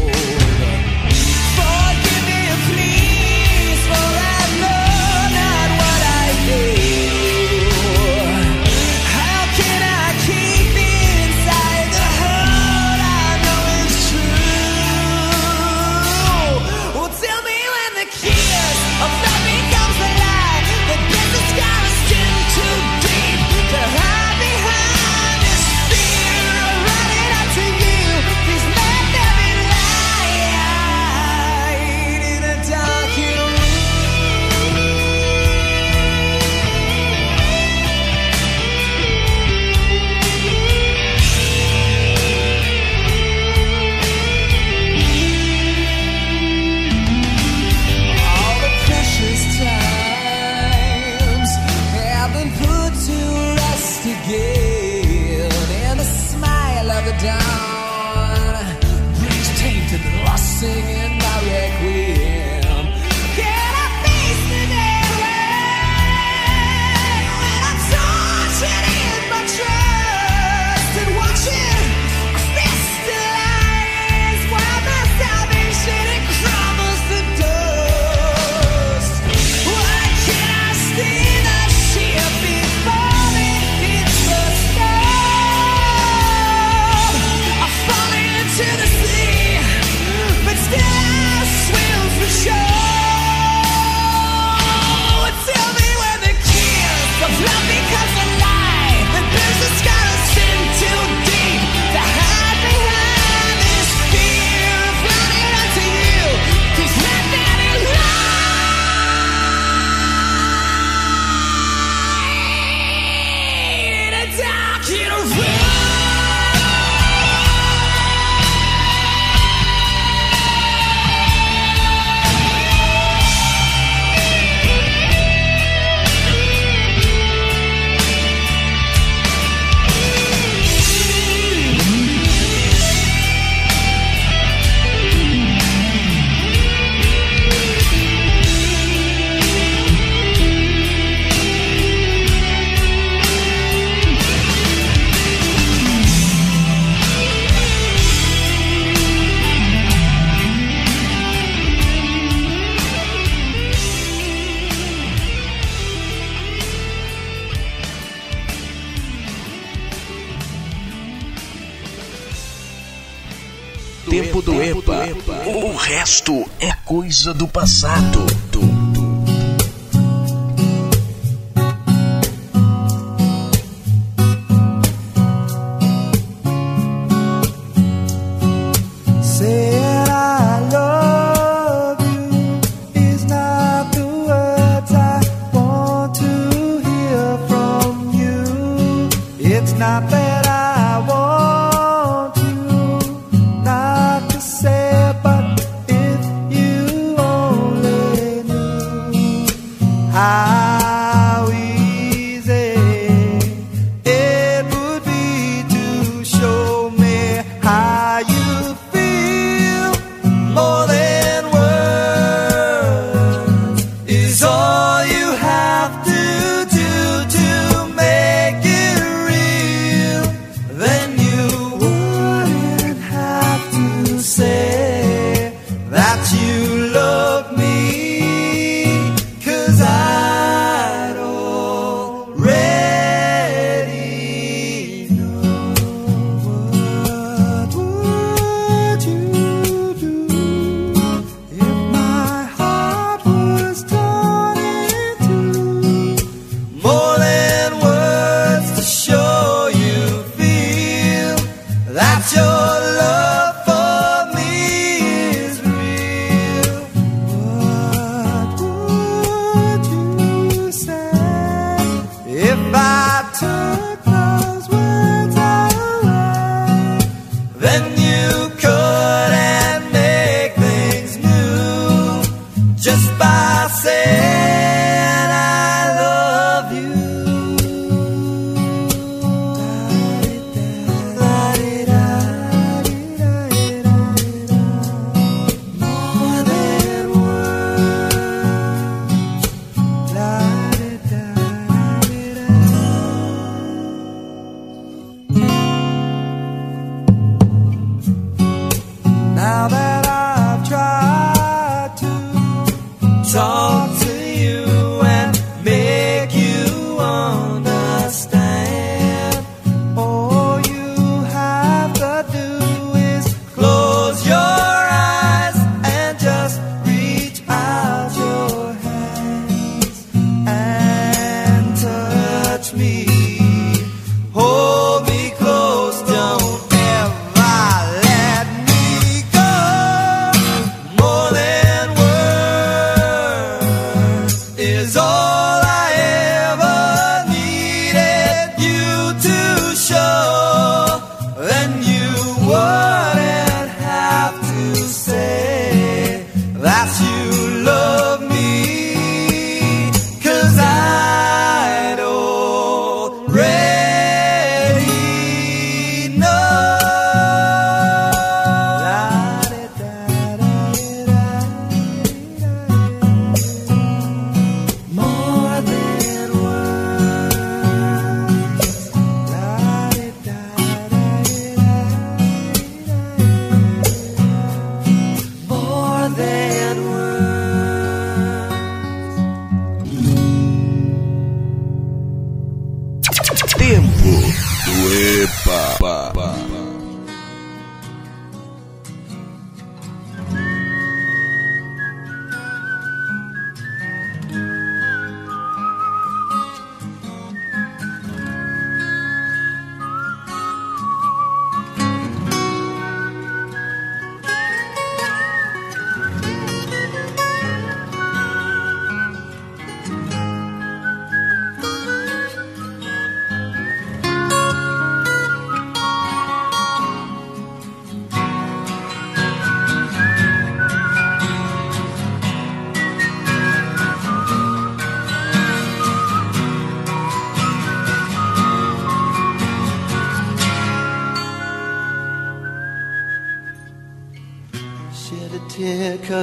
resto 166.00 166.50
é 166.58 166.72
coisa 166.86 167.34
do 167.34 167.46
passado. 167.46 168.24
Do... 168.50 168.69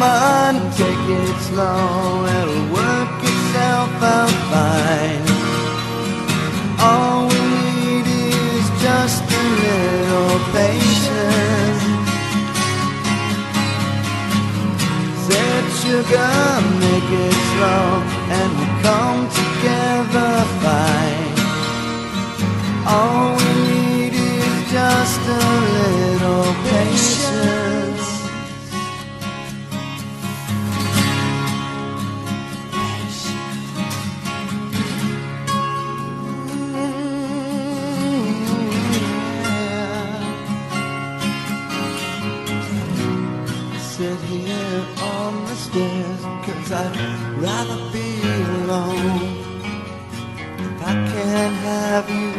Said 0.00 0.54
woman, 0.54 0.72
take 0.72 1.08
it 1.20 1.36
slow, 1.42 2.24
it'll 2.24 2.72
work 2.72 3.22
itself 3.22 4.02
out 4.02 4.34
fine. 4.50 5.24
All 6.80 7.28
we 7.28 7.40
need 7.68 8.06
is 8.06 8.66
just 8.80 9.22
a 9.22 9.44
little 9.60 10.38
patience. 10.56 11.84
Said 15.26 15.64
sugar, 15.82 16.34
make 16.80 17.10
it 17.26 17.36
slow, 17.52 17.84
and 18.38 18.50
we'll 18.56 18.76
come 18.88 19.20
together 19.40 20.32
fine. 20.64 21.34
All 22.86 23.36
we 23.36 23.50
need 23.68 24.14
is 24.14 24.72
just 24.72 25.20
a 25.28 25.59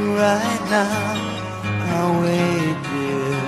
right 0.10 0.62
now, 0.70 1.16
I'll 1.94 2.22
wait, 2.22 2.78
dear. 2.90 3.42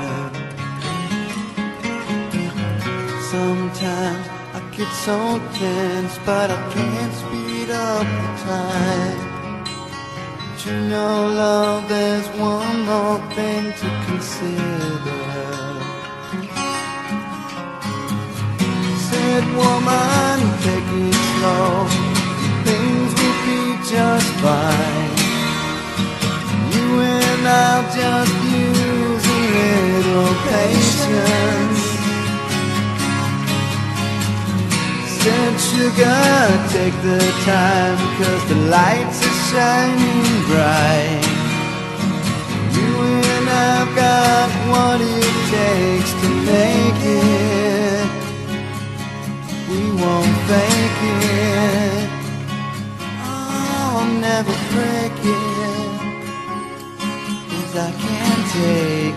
Sometimes 3.31 4.27
I 4.53 4.59
get 4.75 4.91
so 5.05 5.17
tense, 5.53 6.19
but 6.25 6.51
I 6.51 6.59
can't 6.73 7.13
speed 7.21 7.69
up 7.69 8.05
the 8.21 8.29
time. 8.51 9.19
But 10.49 10.65
you 10.65 10.77
know, 10.91 11.27
love, 11.41 11.89
there's 11.89 12.27
one 12.39 12.85
more 12.85 13.19
thing 13.35 13.63
to 13.81 13.87
consider. 14.07 15.23
Said 19.09 19.45
woman, 19.59 20.37
take 20.65 20.91
it 21.01 21.15
slow. 21.31 21.87
Things 22.67 23.11
will 23.19 23.39
be 23.47 23.61
just 23.89 24.29
fine. 24.43 25.12
I'll 27.45 27.83
just 27.93 28.33
use 28.51 29.25
a 29.25 29.41
little 29.55 30.33
patience. 30.49 31.81
Said 35.19 35.55
sugar, 35.69 36.23
take 36.75 36.97
the 37.01 37.19
time, 37.45 37.97
cause 38.17 38.43
the 38.49 38.59
lights 38.69 39.19
are 39.27 39.37
shining 39.49 40.27
bright. 40.49 41.25
You 42.77 42.91
and 43.35 43.47
I've 43.49 43.91
got 43.95 44.49
what 44.71 44.99
it 45.01 45.33
takes 45.55 46.11
to 46.21 46.29
make 46.51 47.01
it. 47.03 48.07
We 49.69 49.81
won't 50.01 50.35
fake 50.49 51.01
it. 51.03 52.09
Oh, 53.25 53.99
I'll 53.99 54.11
never 54.19 54.55
break 54.73 55.17
it. 55.25 55.52
I 57.75 57.91
can't 57.91 58.51
take 58.51 59.12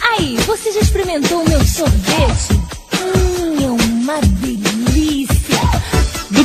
Aí, 0.00 0.38
você 0.46 0.72
já 0.72 0.80
experimentou 0.80 1.42
o 1.42 1.48
meu 1.50 1.62
sorvete? 1.66 2.58
Hum, 2.94 3.56
é 3.62 3.70
uma 3.70 4.18
delícia. 4.40 4.61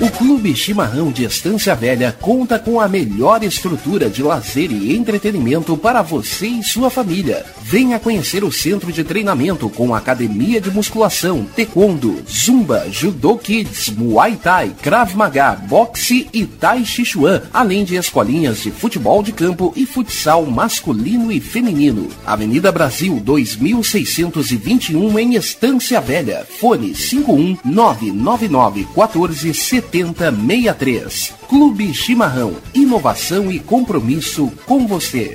O 0.00 0.08
Clube 0.12 0.54
Chimarrão 0.54 1.10
de 1.10 1.24
Estância 1.24 1.74
Velha 1.74 2.16
conta 2.20 2.56
com 2.56 2.78
a 2.78 2.86
melhor 2.86 3.42
estrutura 3.42 4.08
de 4.08 4.22
lazer 4.22 4.70
e 4.70 4.96
entretenimento 4.96 5.76
para 5.76 6.02
você 6.02 6.46
e 6.46 6.62
sua 6.62 6.88
família. 6.88 7.44
Venha 7.70 8.00
conhecer 8.00 8.42
o 8.44 8.50
centro 8.50 8.90
de 8.90 9.04
treinamento 9.04 9.68
com 9.68 9.94
academia 9.94 10.58
de 10.58 10.70
musculação, 10.70 11.46
taekwondo, 11.54 12.22
zumba, 12.26 12.86
judô 12.90 13.36
kids, 13.36 13.90
muay 13.90 14.36
thai, 14.36 14.74
krav 14.80 15.14
maga, 15.14 15.54
boxe 15.54 16.30
e 16.32 16.46
tai 16.46 16.82
chi 16.86 17.04
chuan, 17.04 17.42
além 17.52 17.84
de 17.84 17.96
escolinhas 17.96 18.62
de 18.62 18.70
futebol 18.70 19.22
de 19.22 19.32
campo 19.32 19.70
e 19.76 19.84
futsal 19.84 20.46
masculino 20.46 21.30
e 21.30 21.40
feminino. 21.40 22.08
Avenida 22.24 22.72
Brasil 22.72 23.20
2621 23.20 25.18
em 25.18 25.34
Estância 25.34 26.00
Velha. 26.00 26.46
Fone 26.58 26.94
51 26.94 27.58
999 27.66 28.88
14 28.94 29.52
7063. 29.52 31.34
Clube 31.46 31.92
Chimarrão. 31.92 32.56
Inovação 32.72 33.52
e 33.52 33.60
compromisso 33.60 34.50
com 34.64 34.86
você. 34.86 35.34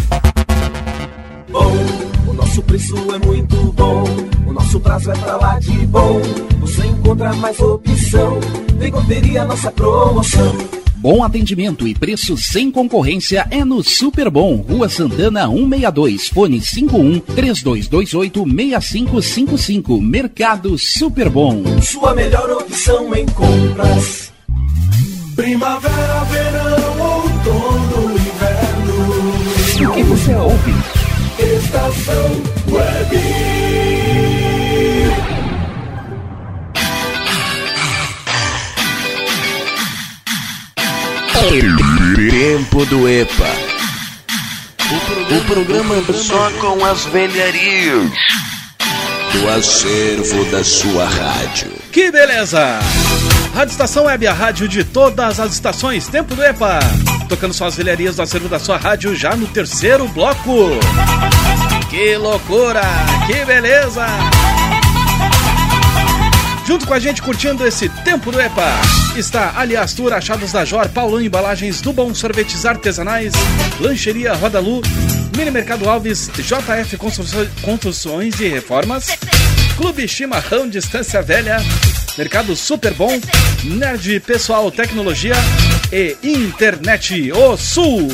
Nosso 2.51 2.63
preço 2.63 2.95
é 3.13 3.25
muito 3.25 3.55
bom. 3.71 4.03
O 4.45 4.51
nosso 4.51 4.77
prazo 4.81 5.09
é 5.09 5.13
pra 5.13 5.37
lá 5.37 5.57
de 5.57 5.71
bom. 5.85 6.21
Você 6.59 6.85
encontra 6.85 7.31
mais 7.35 7.57
opção. 7.61 8.41
Vem 8.77 8.91
conferir 8.91 9.41
a 9.41 9.45
nossa 9.45 9.71
promoção. 9.71 10.53
Bom 10.97 11.23
atendimento 11.23 11.87
e 11.87 11.95
preço 11.95 12.35
sem 12.35 12.69
concorrência 12.69 13.47
é 13.49 13.63
no 13.63 13.81
Super 13.81 14.29
Bom, 14.29 14.57
Rua 14.57 14.89
Santana 14.89 15.47
162, 15.47 16.27
fone 16.27 16.59
51 16.61 17.19
3228 17.21 18.43
6555, 18.43 20.01
Mercado 20.01 20.77
Super 20.77 21.29
Bom. 21.29 21.63
Sua 21.81 22.13
melhor 22.13 22.51
opção 22.51 23.15
em 23.15 23.25
compras. 23.27 24.33
Primavera, 25.37 26.23
verão, 26.25 26.99
outono, 26.99 28.11
inverno. 28.11 29.89
O 29.89 29.93
que 29.93 30.03
você 30.03 30.35
ouve? 30.35 31.00
Estação 31.41 32.43
Web. 32.69 33.17
Tempo 42.29 42.85
do 42.85 43.09
EPA. 43.09 43.31
O 45.31 45.45
programa 45.45 45.95
só 46.13 46.51
com 46.59 46.85
as 46.85 47.05
velharias 47.05 48.11
do 49.33 49.49
acervo 49.49 50.43
da 50.51 50.63
sua 50.63 51.05
rádio. 51.05 51.71
Que 51.91 52.11
beleza! 52.11 52.79
Rádio 53.53 53.71
Estação 53.71 54.05
Web, 54.05 54.27
a 54.27 54.33
rádio 54.33 54.67
de 54.67 54.83
todas 54.83 55.39
as 55.39 55.53
estações. 55.53 56.07
Tempo 56.07 56.35
do 56.35 56.43
EPA. 56.43 56.79
Tocando 57.29 57.53
só 57.53 57.67
as 57.67 57.75
velharias 57.75 58.17
do 58.17 58.21
acervo 58.21 58.49
da 58.49 58.59
sua 58.59 58.77
rádio 58.77 59.15
já 59.15 59.35
no 59.35 59.47
terceiro 59.47 60.07
bloco. 60.09 60.69
Que 61.89 62.17
loucura! 62.17 62.81
Que 63.25 63.45
beleza! 63.45 64.05
Junto 66.65 66.85
com 66.85 66.93
a 66.93 66.99
gente 66.99 67.21
curtindo 67.21 67.65
esse 67.65 67.87
tempo 67.89 68.31
do 68.31 68.39
EPA 68.39 69.00
está 69.15 69.53
Aliás 69.57 69.93
Tour, 69.93 70.13
Achados 70.13 70.51
da 70.51 70.65
Jor, 70.65 70.89
Paulão 70.89 71.21
Embalagens 71.21 71.81
do 71.81 71.93
Bom 71.93 72.13
Sorvetes 72.13 72.65
Artesanais, 72.65 73.33
Lancheria 73.79 74.33
Rodalu, 74.33 74.81
Mini 75.37 75.51
Mercado 75.51 75.89
Alves, 75.89 76.29
JF 76.37 76.97
Construções- 76.97 78.39
e 78.39 78.47
Reformas, 78.47 79.05
Clube 79.77 80.07
Chimarrão 80.07 80.67
Distância 80.69 81.21
Velha, 81.21 81.57
Mercado 82.17 82.55
Super 82.55 82.93
Bom, 82.93 83.19
Nerd 83.63 84.19
Pessoal 84.21 84.71
Tecnologia 84.71 85.35
e 85.91 86.17
Internet 86.23 87.31
O 87.31 87.57
Sul. 87.57 88.07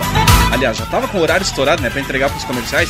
Aliás, 0.51 0.78
já 0.78 0.86
tava 0.86 1.07
com 1.07 1.20
o 1.20 1.22
horário 1.22 1.43
estourado, 1.43 1.82
né? 1.82 1.89
Pra 1.89 2.01
entregar 2.01 2.30
pros 2.30 2.43
comerciais. 2.43 2.89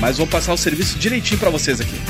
Mas 0.00 0.18
vou 0.18 0.26
passar 0.26 0.52
o 0.52 0.58
serviço 0.58 0.98
direitinho 0.98 1.40
pra 1.40 1.50
vocês 1.50 1.80
aqui. 1.80 2.00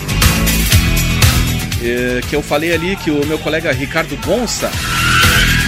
É, 1.83 2.21
que 2.29 2.35
eu 2.35 2.43
falei 2.43 2.73
ali 2.73 2.97
que 2.97 3.11
o 3.11 3.27
meu 3.27 3.39
colega 3.39 3.71
Ricardo 3.73 4.17
Gonça 4.25 4.71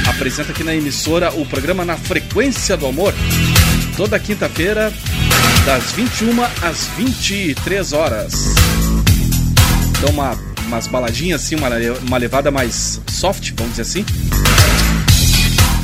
apresenta 0.08 0.50
aqui 0.50 0.64
na 0.64 0.74
emissora 0.74 1.30
o 1.32 1.46
programa 1.46 1.84
Na 1.84 1.96
Frequência 1.96 2.76
do 2.76 2.86
Amor. 2.86 3.14
Toda 3.96 4.18
quinta-feira, 4.18 4.92
das 5.64 5.92
21 5.92 6.42
às 6.62 6.88
23 6.96 7.92
horas. 7.92 8.54
Então, 9.98 10.10
uma, 10.10 10.36
umas 10.66 10.86
baladinhas 10.86 11.42
assim, 11.42 11.54
uma, 11.54 11.68
uma 12.06 12.18
levada 12.18 12.50
mais 12.50 13.00
soft, 13.08 13.52
vamos 13.56 13.76
dizer 13.76 13.82
assim. 13.82 14.04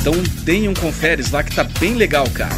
Então, 0.01 0.13
deem 0.43 0.67
um 0.67 0.73
conferes 0.73 1.31
lá 1.31 1.43
que 1.43 1.55
tá 1.55 1.63
bem 1.63 1.95
legal, 1.95 2.29
cara. 2.29 2.53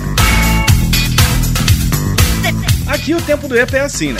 Aqui 2.87 3.13
o 3.13 3.21
tempo 3.21 3.47
do 3.47 3.55
EPA 3.57 3.77
é 3.77 3.81
assim, 3.81 4.13
né? 4.13 4.19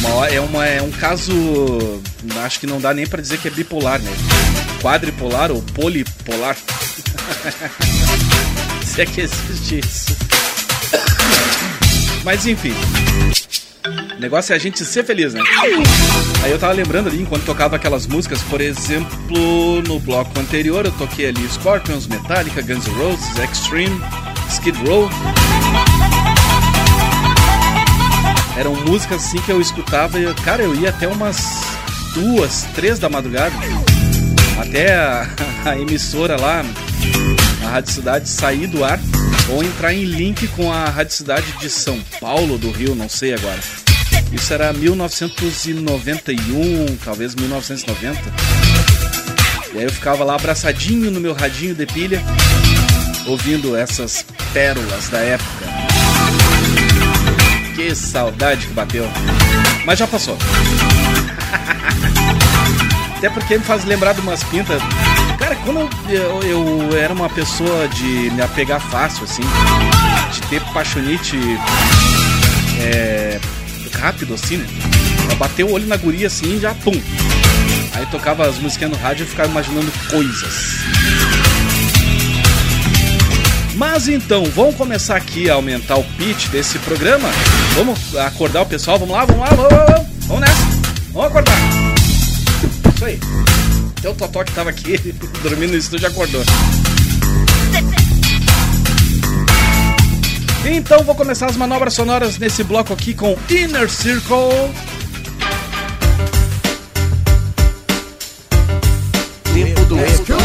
Uma, 0.00 0.28
é, 0.28 0.40
uma, 0.40 0.66
é 0.66 0.82
um 0.82 0.90
caso. 0.90 1.32
Acho 2.44 2.60
que 2.60 2.66
não 2.66 2.80
dá 2.80 2.94
nem 2.94 3.06
para 3.06 3.22
dizer 3.22 3.38
que 3.38 3.48
é 3.48 3.50
bipolar, 3.50 4.00
né? 4.00 4.12
Quadripolar 4.80 5.50
ou 5.50 5.62
polipolar. 5.62 6.56
Se 8.84 9.00
é 9.00 9.06
que 9.06 9.22
existe 9.22 9.80
isso. 9.80 10.16
Mas 12.24 12.46
enfim. 12.46 12.74
O 13.86 14.20
negócio 14.20 14.54
é 14.54 14.56
a 14.56 14.58
gente 14.58 14.82
ser 14.82 15.04
feliz, 15.04 15.34
né? 15.34 15.42
Aí 16.42 16.50
eu 16.50 16.58
tava 16.58 16.72
lembrando 16.72 17.08
ali, 17.08 17.20
enquanto 17.20 17.44
tocava 17.44 17.76
aquelas 17.76 18.06
músicas, 18.06 18.40
por 18.42 18.58
exemplo, 18.58 19.82
no 19.86 20.00
bloco 20.00 20.40
anterior 20.40 20.86
eu 20.86 20.92
toquei 20.92 21.28
ali 21.28 21.46
Scorpions, 21.50 22.06
Metallica, 22.06 22.62
Guns 22.62 22.86
N' 22.86 22.94
Roses, 22.94 23.36
Extreme, 23.38 24.00
Skid 24.48 24.78
Row. 24.86 25.10
Eram 28.56 28.74
músicas 28.86 29.22
assim 29.22 29.38
que 29.42 29.52
eu 29.52 29.60
escutava 29.60 30.18
e, 30.18 30.32
cara, 30.36 30.62
eu 30.62 30.74
ia 30.74 30.88
até 30.88 31.06
umas 31.06 31.36
duas, 32.14 32.66
três 32.74 32.98
da 32.98 33.10
madrugada. 33.10 33.54
Até 34.58 34.94
a, 34.94 35.28
a 35.66 35.78
emissora 35.78 36.40
lá, 36.40 36.64
a 37.66 37.68
Rádio 37.68 37.92
Cidade, 37.92 38.30
sair 38.30 38.66
do 38.66 38.82
ar 38.82 38.98
ou 39.50 39.62
entrar 39.62 39.92
em 39.92 40.04
link 40.04 40.48
com 40.48 40.72
a 40.72 40.88
Rádio 40.88 41.14
Cidade 41.14 41.52
de 41.58 41.68
São 41.68 42.00
Paulo, 42.20 42.56
do 42.58 42.70
Rio, 42.70 42.94
não 42.94 43.08
sei 43.08 43.34
agora. 43.34 43.58
Isso 44.32 44.52
era 44.52 44.72
1991, 44.72 46.96
talvez 47.04 47.34
1990. 47.34 48.20
E 49.74 49.78
aí 49.78 49.84
eu 49.84 49.92
ficava 49.92 50.24
lá 50.24 50.36
abraçadinho 50.36 51.10
no 51.10 51.20
meu 51.20 51.34
radinho 51.34 51.74
de 51.74 51.84
pilha, 51.86 52.22
ouvindo 53.26 53.76
essas 53.76 54.24
pérolas 54.52 55.08
da 55.08 55.18
época. 55.18 55.66
Que 57.74 57.92
saudade 57.94 58.66
que 58.66 58.72
bateu. 58.72 59.06
Mas 59.84 59.98
já 59.98 60.06
passou. 60.06 60.38
Até 63.18 63.28
porque 63.30 63.58
me 63.58 63.64
faz 63.64 63.84
lembrar 63.84 64.14
de 64.14 64.20
umas 64.20 64.44
pintas. 64.44 64.80
Quando 65.64 65.88
eu, 66.10 66.42
eu, 66.42 66.98
era 66.98 67.12
uma 67.12 67.28
pessoa 67.30 67.88
de 67.88 68.30
me 68.30 68.42
apegar 68.42 68.80
fácil, 68.80 69.24
assim, 69.24 69.42
de 70.32 70.40
ter 70.42 70.60
paixonite 70.72 71.38
é, 72.80 73.40
rápido, 73.98 74.34
assim, 74.34 74.58
né? 74.58 74.66
Bater 75.38 75.64
o 75.64 75.72
olho 75.72 75.86
na 75.86 75.96
guria 75.96 76.26
assim 76.28 76.56
e 76.56 76.60
já 76.60 76.74
pum. 76.74 76.92
Aí 77.94 78.06
tocava 78.06 78.46
as 78.46 78.58
músicas 78.58 78.90
no 78.90 78.96
rádio 78.96 79.24
e 79.24 79.28
ficava 79.28 79.50
imaginando 79.50 79.90
coisas. 80.10 80.74
Mas 83.74 84.06
então, 84.06 84.44
vamos 84.44 84.76
começar 84.76 85.16
aqui 85.16 85.50
a 85.50 85.54
aumentar 85.54 85.96
o 85.96 86.04
pitch 86.16 86.48
desse 86.48 86.78
programa. 86.80 87.28
Vamos 87.74 88.16
acordar 88.16 88.62
o 88.62 88.66
pessoal, 88.66 88.98
vamos 88.98 89.14
lá, 89.14 89.24
vamos 89.24 89.40
lá, 89.40 89.48
vamos, 89.56 89.72
vamos, 89.72 90.26
vamos 90.26 90.40
nessa. 90.42 90.62
Vamos 91.12 91.28
acordar. 91.28 91.56
Isso 92.94 93.04
aí. 93.04 93.18
Até 94.04 94.10
o 94.10 94.14
Totó 94.14 94.44
que 94.44 94.52
tava 94.52 94.68
aqui 94.68 94.98
dormindo 95.42 95.70
no 95.70 95.78
estúdio 95.78 96.06
acordou. 96.08 96.42
Então 100.66 101.02
vou 101.04 101.14
começar 101.14 101.46
as 101.46 101.56
manobras 101.56 101.94
sonoras 101.94 102.36
nesse 102.36 102.62
bloco 102.62 102.92
aqui 102.92 103.14
com 103.14 103.34
Inner 103.48 103.88
Circle. 103.88 104.36
Tempo 109.54 109.84
do 109.86 109.98
EPA. 109.98 110.36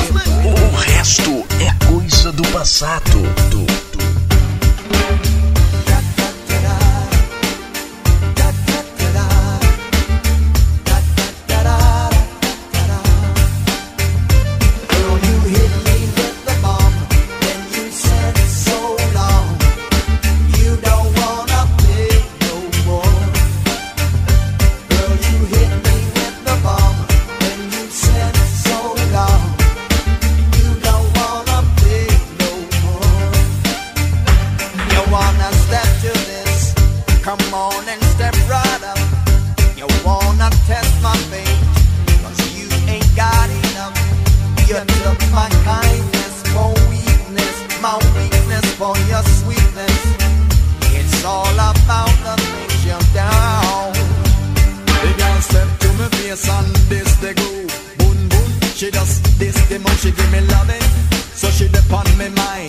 O 0.45 0.76
resto 0.78 1.45
é 1.60 1.86
coisa 1.86 2.32
do 2.32 2.47
passado. 2.53 3.22
Do, 3.49 3.88
she 60.10 60.16
give 60.16 60.32
me 60.32 60.41
loving, 60.41 60.82
so 61.34 61.49
she 61.49 61.68
dip 61.68 61.91
on 61.93 62.05
me 62.18 62.30
mind. 62.30 62.68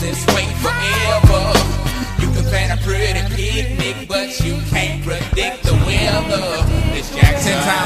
this, 0.00 0.26
way 0.28 0.46
forever. 0.62 1.42
You 2.20 2.28
can 2.32 2.44
plan 2.44 2.78
a 2.78 2.80
pretty 2.82 3.20
picnic, 3.34 4.08
but 4.08 4.40
you 4.40 4.58
can't 4.70 5.02
predict 5.02 5.62
the 5.64 5.72
weather. 5.86 6.64
It's 6.96 7.14
Jackson 7.14 7.52
Ten 7.52 7.85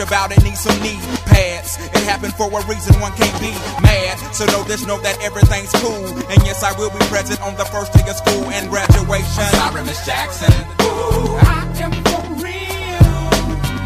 about 0.00 0.32
it, 0.32 0.42
need 0.42 0.56
some 0.56 0.76
knee 0.82 0.98
pads. 1.26 1.76
It 1.92 2.02
happened 2.04 2.34
for 2.34 2.48
a 2.48 2.64
reason, 2.66 2.98
one 3.00 3.12
can't 3.12 3.40
be 3.40 3.52
mad. 3.82 4.18
So 4.34 4.46
know 4.46 4.62
this, 4.64 4.86
know 4.86 4.98
that 5.00 5.20
everything's 5.22 5.72
cool. 5.80 6.06
And 6.30 6.42
yes, 6.44 6.62
I 6.62 6.72
will 6.78 6.90
be 6.90 6.98
present 7.12 7.40
on 7.42 7.56
the 7.56 7.64
first 7.66 7.92
day 7.92 8.08
of 8.08 8.16
school 8.16 8.44
and 8.50 8.68
graduation. 8.70 9.44
I'm 9.44 9.70
sorry, 9.70 9.84
Miss 9.84 10.04
Jackson. 10.04 10.52
Ooh, 10.82 11.36
I 11.36 11.68
am 11.84 11.92
for 11.92 12.22
real. 12.40 13.14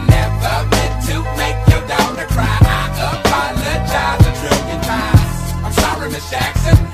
Never 0.06 0.54
meant 0.70 0.96
to 1.10 1.16
make 1.36 1.58
your 1.68 1.82
daughter 1.90 2.26
cry. 2.30 2.58
I 2.62 2.90
apologize 2.94 4.22
a 4.22 4.32
trillion 4.38 4.80
times. 4.82 5.64
I'm 5.64 5.72
sorry, 5.72 6.10
Miss 6.10 6.30
Jackson. 6.30 6.93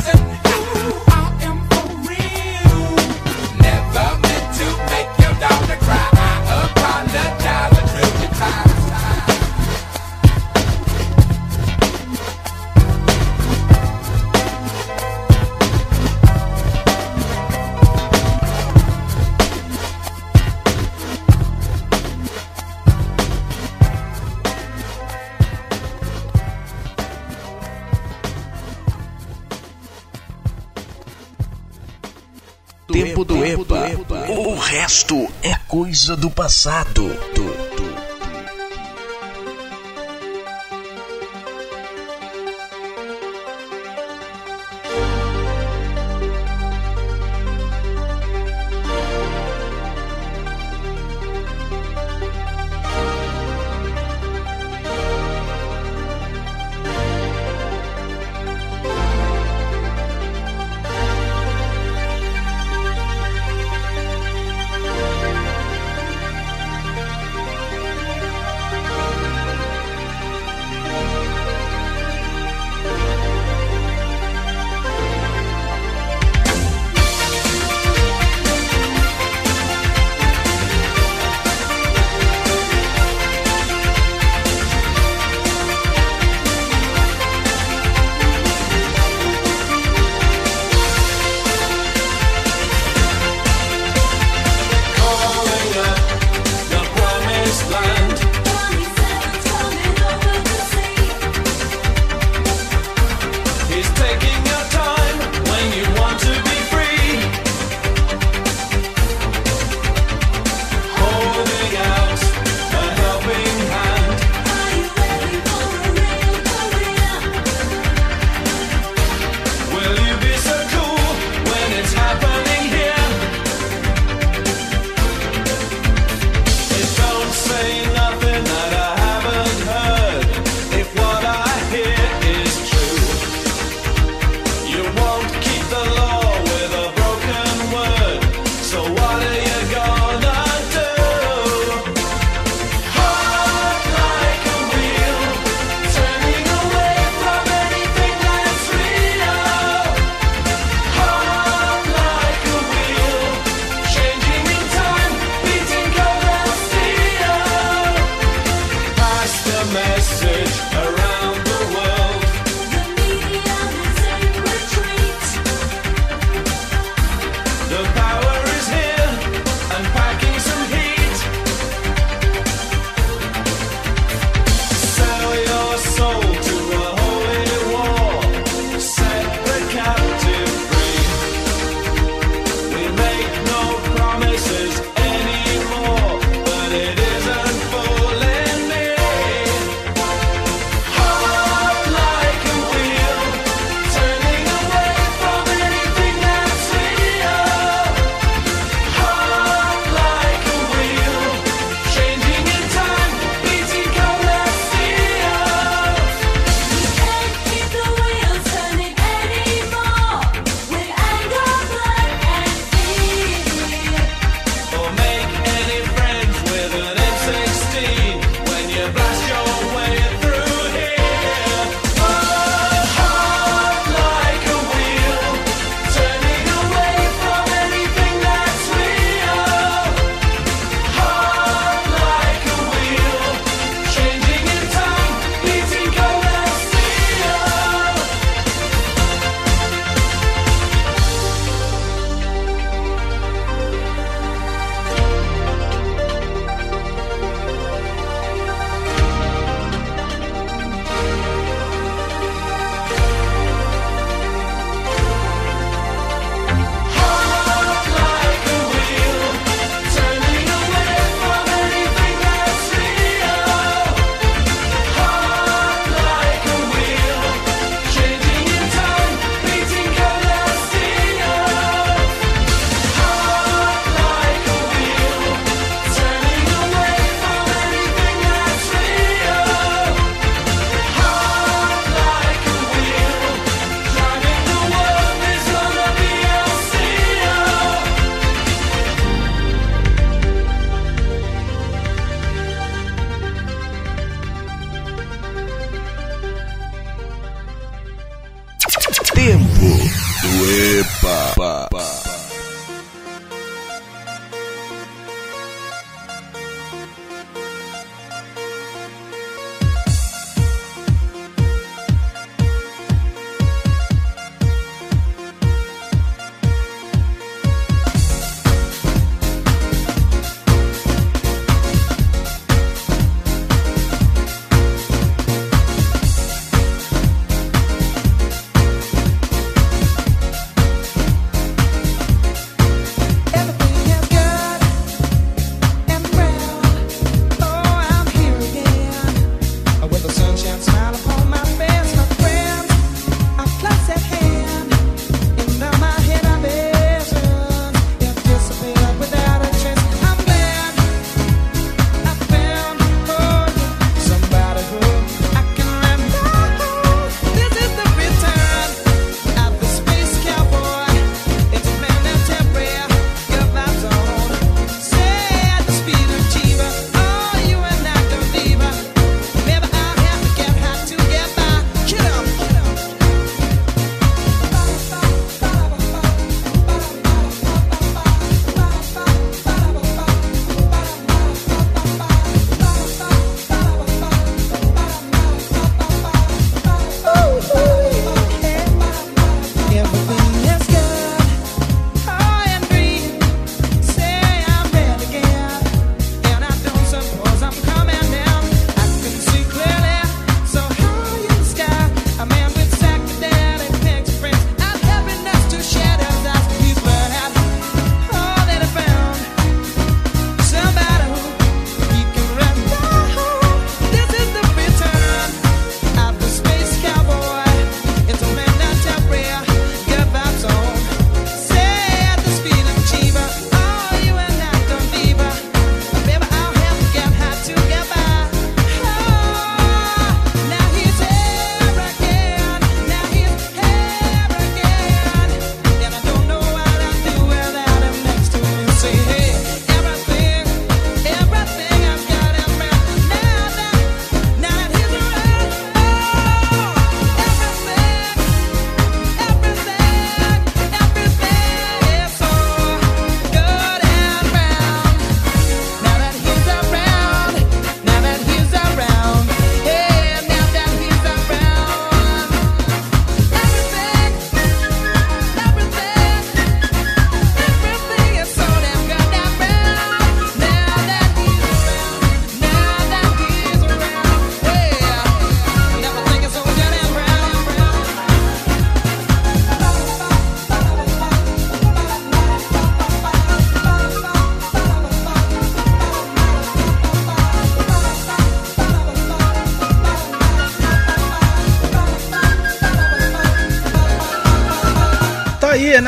Do 33.23 33.43
EPA. 33.43 33.91
O 34.29 34.55
resto 34.55 35.27
é 35.41 35.55
coisa 35.67 36.15
do 36.15 36.29
passado. 36.29 37.09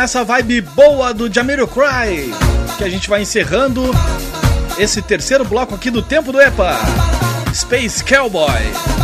Nessa 0.03 0.25
vibe 0.25 0.59
boa 0.59 1.13
do 1.13 1.33
Jamiroquai 1.33 2.29
que 2.77 2.83
a 2.83 2.89
gente 2.89 3.09
vai 3.09 3.21
encerrando 3.21 3.89
esse 4.77 5.01
terceiro 5.01 5.45
bloco 5.45 5.75
aqui 5.75 5.89
do 5.89 6.01
Tempo 6.01 6.29
do 6.29 6.41
EPA. 6.41 6.77
Space 7.53 8.03
Cowboy. 8.03 9.02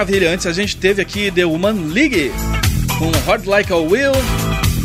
Maravilha! 0.00 0.32
Antes 0.32 0.46
a 0.46 0.52
gente 0.54 0.78
teve 0.78 1.02
aqui 1.02 1.30
The 1.30 1.44
Woman 1.44 1.92
League 1.92 2.32
com 2.98 3.10
Hard 3.26 3.44
Like 3.44 3.70
a 3.70 3.76
Will, 3.76 4.12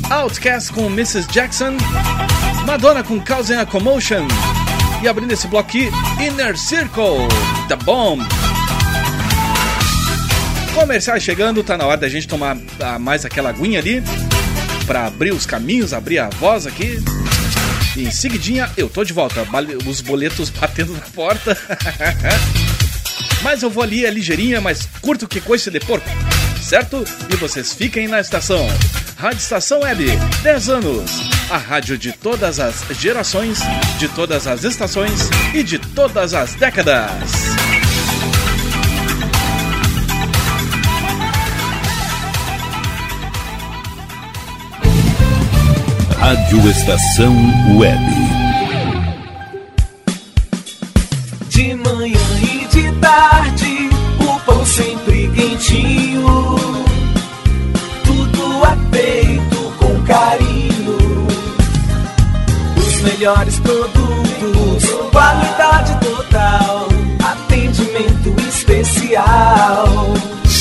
Outcast 0.09 0.73
com 0.73 0.87
Mrs. 0.87 1.25
Jackson, 1.31 1.77
Madonna 2.65 3.01
com 3.01 3.17
Causing 3.21 3.53
a 3.53 3.65
Commotion 3.65 4.27
e 5.01 5.07
abrindo 5.07 5.31
esse 5.31 5.47
bloco 5.47 5.69
aqui, 5.69 5.89
Inner 6.21 6.57
Circle, 6.57 7.29
The 7.69 7.77
Bomb. 7.77 8.27
Comerciais 10.73 11.23
chegando, 11.23 11.63
tá 11.63 11.77
na 11.77 11.85
hora 11.85 11.97
da 11.97 12.09
gente 12.09 12.27
tomar 12.27 12.57
ah, 12.81 12.99
mais 12.99 13.23
aquela 13.23 13.51
aguinha 13.51 13.79
ali 13.79 14.03
para 14.85 15.07
abrir 15.07 15.31
os 15.31 15.45
caminhos, 15.45 15.93
abrir 15.93 16.19
a 16.19 16.27
voz 16.27 16.67
aqui. 16.67 16.99
E 17.95 18.03
em 18.03 18.11
seguidinha 18.11 18.69
eu 18.75 18.89
tô 18.89 19.01
de 19.05 19.13
volta, 19.13 19.47
os 19.85 20.01
boletos 20.01 20.49
batendo 20.49 20.91
na 20.91 20.99
porta. 20.99 21.57
Mas 23.45 23.61
eu 23.61 23.69
vou 23.69 23.83
ali, 23.83 24.03
é 24.03 24.09
ligeirinha, 24.09 24.59
mas 24.59 24.89
curto 24.99 25.27
que 25.27 25.39
coice 25.39 25.69
de 25.69 25.79
porco, 25.79 26.09
certo? 26.59 27.05
E 27.31 27.35
vocês 27.35 27.75
fiquem 27.75 28.07
na 28.07 28.19
estação. 28.19 28.67
Rádio 29.17 29.37
Estação 29.37 29.81
Web, 29.81 30.03
10 30.41 30.69
anos. 30.69 31.11
A 31.51 31.55
rádio 31.55 31.95
de 31.95 32.11
todas 32.11 32.59
as 32.59 32.83
gerações, 32.99 33.59
de 33.99 34.07
todas 34.09 34.47
as 34.47 34.63
estações 34.63 35.29
e 35.53 35.61
de 35.61 35.77
todas 35.77 36.33
as 36.33 36.55
décadas. 36.55 37.21
Rádio 46.17 46.71
Estação 46.71 47.77
Web. 47.77 48.24
Tarde, 53.05 53.89
o 54.19 54.39
pão 54.39 54.65
sempre 54.65 55.29
quentinho. 55.29 56.55
Tudo 58.03 58.65
é 58.65 58.97
feito 58.97 59.73
com 59.77 60.01
carinho. 60.01 61.27
Os 62.75 63.01
melhores 63.01 63.59
produtos, 63.59 64.89
qualidade 65.11 65.95
total, 65.99 66.87
atendimento 67.23 68.35
especial. 68.49 69.85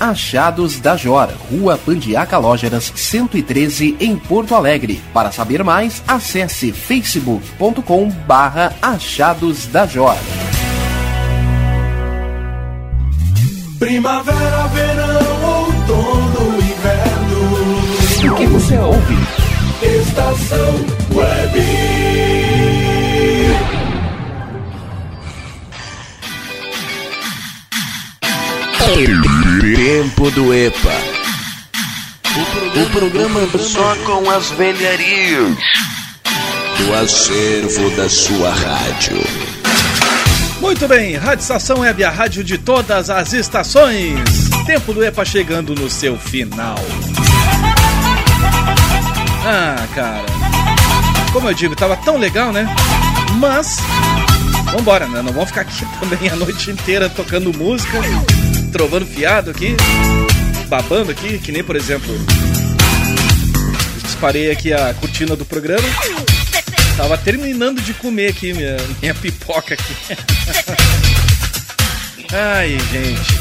Achados 0.00 0.80
da 0.80 0.96
Jor, 0.96 1.28
Rua 1.50 1.76
Pandiaca 1.76 2.38
Lógeras 2.38 2.90
113 2.96 3.98
em 4.00 4.16
Porto 4.16 4.54
Alegre. 4.54 4.98
Para 5.12 5.30
saber 5.30 5.62
mais, 5.62 6.02
acesse 6.08 6.72
facebook.com 6.72 8.08
barra 8.26 8.72
Achados 8.80 9.66
da 9.66 9.86
Jor. 9.86 10.16
Primavera, 13.78 14.66
verão, 14.68 15.44
outono, 15.44 16.56
inverno. 16.56 18.32
O 18.32 18.36
que 18.36 18.46
você 18.46 18.78
ouve? 18.78 19.16
Estação 19.82 20.74
Web. 21.14 21.90
Tempo 29.76 30.30
do 30.32 30.52
EPA. 30.52 30.94
O 32.74 32.90
programa 32.90 33.40
só 33.58 33.94
com 34.04 34.28
as 34.28 34.50
velharias 34.50 35.56
do 36.76 36.94
acervo 36.94 37.90
da 37.90 38.08
sua 38.08 38.50
rádio. 38.50 39.18
Muito 40.60 40.88
bem, 40.88 41.14
Rádio 41.16 41.42
Estação 41.42 41.80
Web, 41.80 42.02
a 42.02 42.10
rádio 42.10 42.42
de 42.42 42.58
todas 42.58 43.10
as 43.10 43.32
estações. 43.32 44.50
Tempo 44.66 44.92
do 44.92 45.04
EPA 45.04 45.24
chegando 45.24 45.74
no 45.74 45.88
seu 45.88 46.18
final. 46.18 46.76
Ah, 49.46 49.86
cara. 49.94 50.26
Como 51.32 51.48
eu 51.48 51.54
digo, 51.54 51.76
tava 51.76 51.96
tão 51.98 52.16
legal, 52.16 52.52
né? 52.52 52.66
Mas, 53.38 53.78
vambora, 54.72 55.06
né? 55.06 55.22
Não 55.22 55.32
vamos 55.32 55.48
ficar 55.48 55.62
aqui 55.62 55.86
também 56.00 56.28
a 56.28 56.34
noite 56.34 56.70
inteira 56.70 57.08
tocando 57.08 57.56
música, 57.56 57.98
trovando 58.70 59.06
fiado 59.06 59.50
aqui, 59.50 59.76
babando 60.68 61.10
aqui, 61.10 61.38
que 61.38 61.52
nem, 61.52 61.62
por 61.62 61.76
exemplo, 61.76 62.14
disparei 64.02 64.50
aqui 64.50 64.72
a 64.72 64.94
cortina 64.94 65.36
do 65.36 65.44
programa. 65.44 65.86
Tava 66.96 67.16
terminando 67.18 67.80
de 67.80 67.94
comer 67.94 68.28
aqui 68.28 68.52
minha, 68.52 68.76
minha 69.00 69.14
pipoca 69.14 69.74
aqui. 69.74 69.94
Ai, 72.32 72.78
gente. 72.92 73.40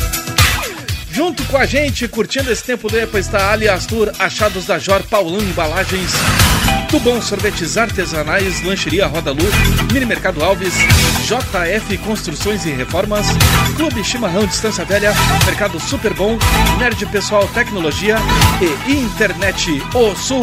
Junto 1.11 1.43
com 1.45 1.57
a 1.57 1.65
gente, 1.65 2.07
curtindo 2.07 2.51
esse 2.51 2.63
tempo 2.63 2.87
do 2.87 2.97
EPA, 2.97 3.19
está 3.19 3.51
Ali 3.51 3.67
Astur, 3.67 4.11
Achados 4.19 4.65
da 4.65 4.79
Jor, 4.79 5.03
Paulão 5.03 5.41
Embalagens, 5.41 6.11
Tubão 6.89 7.21
Sorvetes 7.21 7.77
Artesanais, 7.77 8.63
Lancheria 8.63 9.05
Roda 9.05 9.31
Lu, 9.31 9.43
Mini 9.93 10.05
Mercado 10.05 10.43
Alves, 10.43 10.73
JF 11.23 11.97
Construções 11.99 12.65
e 12.65 12.71
Reformas, 12.71 13.27
Clube 13.75 14.03
Chimarrão 14.03 14.47
Distância 14.47 14.83
Velha, 14.83 15.13
Mercado 15.45 15.79
Super 15.79 16.13
Bom, 16.15 16.37
Nerd 16.79 17.05
Pessoal 17.07 17.47
Tecnologia 17.49 18.17
e 18.87 18.91
Internet 18.91 19.69
O 19.93 20.15
Sul. 20.15 20.41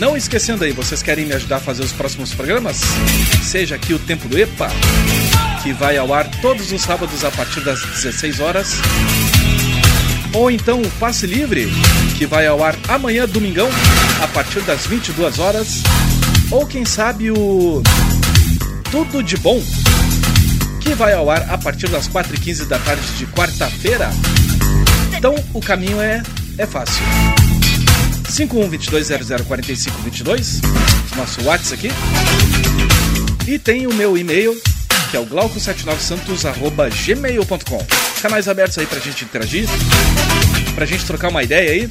Não 0.00 0.16
esquecendo 0.16 0.64
aí, 0.64 0.72
vocês 0.72 1.02
querem 1.02 1.26
me 1.26 1.34
ajudar 1.34 1.56
a 1.56 1.60
fazer 1.60 1.82
os 1.82 1.92
próximos 1.92 2.32
programas? 2.32 2.80
Seja 3.42 3.74
aqui 3.74 3.92
o 3.92 3.98
Tempo 3.98 4.26
do 4.28 4.38
EPA, 4.38 4.70
que 5.62 5.72
vai 5.72 5.98
ao 5.98 6.14
ar 6.14 6.30
todos 6.40 6.72
os 6.72 6.80
sábados 6.80 7.24
a 7.24 7.30
partir 7.30 7.60
das 7.60 7.82
16 7.82 8.40
horas. 8.40 8.76
Ou 10.38 10.50
então 10.52 10.80
o 10.80 10.88
Passe 11.00 11.26
Livre, 11.26 11.66
que 12.16 12.24
vai 12.24 12.46
ao 12.46 12.62
ar 12.62 12.78
amanhã, 12.86 13.26
domingão, 13.26 13.68
a 14.22 14.28
partir 14.28 14.60
das 14.60 14.86
22 14.86 15.40
horas. 15.40 15.82
Ou 16.48 16.64
quem 16.64 16.84
sabe 16.84 17.32
o 17.32 17.82
Tudo 18.88 19.20
de 19.20 19.36
Bom, 19.36 19.60
que 20.80 20.94
vai 20.94 21.12
ao 21.12 21.28
ar 21.28 21.50
a 21.50 21.58
partir 21.58 21.88
das 21.88 22.08
4h15 22.08 22.68
da 22.68 22.78
tarde 22.78 23.02
de 23.16 23.26
quarta-feira. 23.26 24.10
Então 25.16 25.34
o 25.52 25.60
caminho 25.60 26.00
é, 26.00 26.22
é 26.56 26.66
fácil. 26.66 27.02
5122004522, 28.30 30.60
nosso 31.16 31.42
WhatsApp 31.42 31.88
aqui. 31.88 33.50
E 33.50 33.58
tem 33.58 33.88
o 33.88 33.92
meu 33.92 34.16
e-mail, 34.16 34.56
que 35.10 35.16
é 35.16 35.20
o 35.20 35.26
glauco79santos.gmail.com. 35.26 38.07
Canais 38.22 38.48
abertos 38.48 38.78
aí 38.78 38.86
pra 38.86 38.98
gente 38.98 39.24
interagir, 39.24 39.68
pra 40.74 40.84
gente 40.84 41.04
trocar 41.04 41.28
uma 41.28 41.42
ideia 41.42 41.70
aí. 41.70 41.88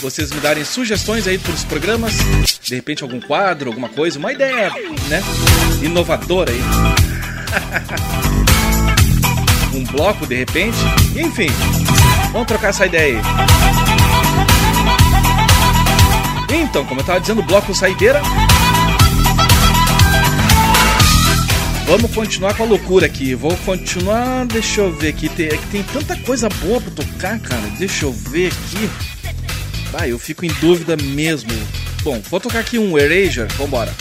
Vocês 0.00 0.30
me 0.30 0.40
darem 0.40 0.64
sugestões 0.64 1.28
aí 1.28 1.38
pros 1.38 1.62
programas, 1.64 2.14
de 2.62 2.74
repente 2.74 3.02
algum 3.02 3.20
quadro, 3.20 3.70
alguma 3.70 3.88
coisa, 3.88 4.18
uma 4.18 4.32
ideia, 4.32 4.70
né? 5.08 5.22
Inovadora 5.82 6.50
aí. 6.50 6.60
um 9.74 9.84
bloco 9.84 10.26
de 10.26 10.36
repente. 10.36 10.78
Enfim, 11.14 11.48
vamos 12.32 12.48
trocar 12.48 12.68
essa 12.68 12.86
ideia 12.86 13.18
aí. 13.18 13.22
Então, 16.52 16.84
como 16.84 17.00
eu 17.00 17.04
tava 17.04 17.20
dizendo, 17.20 17.42
bloco 17.42 17.74
saideira. 17.74 18.20
Vamos 21.90 22.12
continuar 22.12 22.56
com 22.56 22.62
a 22.62 22.66
loucura 22.66 23.06
aqui. 23.06 23.34
Vou 23.34 23.56
continuar. 23.64 24.46
Deixa 24.46 24.80
eu 24.80 24.92
ver 24.92 25.08
aqui. 25.08 25.28
Tem, 25.28 25.46
é 25.46 25.58
tem 25.72 25.82
tanta 25.82 26.16
coisa 26.18 26.48
boa 26.48 26.80
pra 26.80 26.92
tocar, 26.92 27.40
cara. 27.40 27.66
Deixa 27.80 28.04
eu 28.04 28.12
ver 28.12 28.46
aqui. 28.46 28.88
Ah, 29.92 30.06
eu 30.06 30.16
fico 30.16 30.46
em 30.46 30.52
dúvida 30.60 30.96
mesmo. 30.96 31.50
Bom, 32.04 32.22
vou 32.30 32.38
tocar 32.38 32.60
aqui 32.60 32.78
um 32.78 32.96
Erasure. 32.96 33.52
Vambora. 33.54 33.92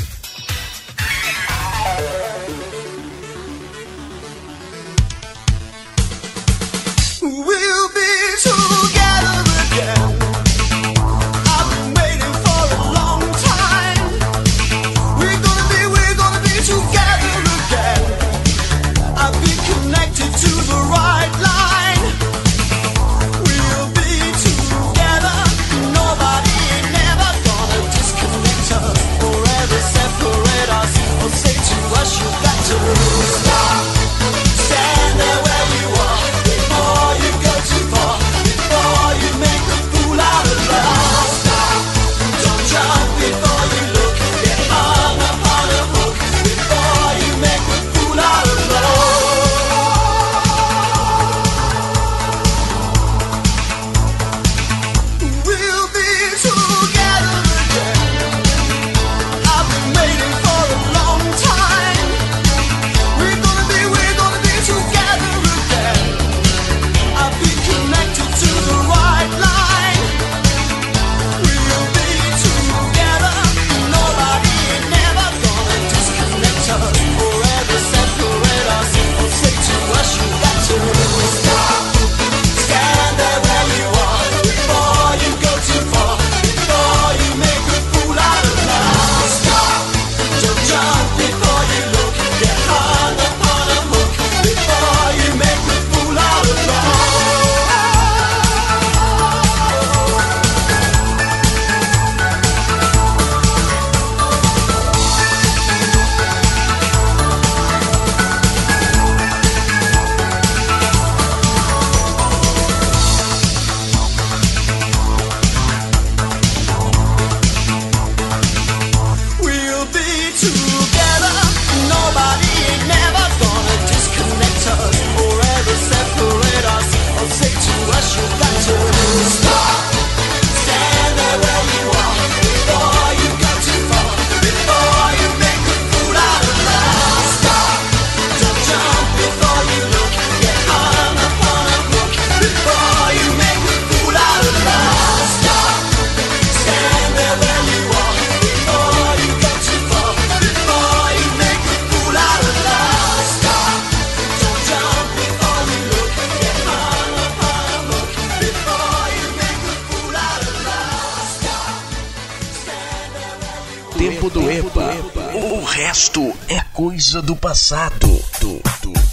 Do 164.27 164.51
EPA. 164.51 164.95
O 165.33 165.63
resto 165.63 166.33
é 166.49 166.59
coisa 166.73 167.21
do 167.21 167.35
passado. 167.35 168.07
Do, 168.41 168.61
do. 168.81 169.08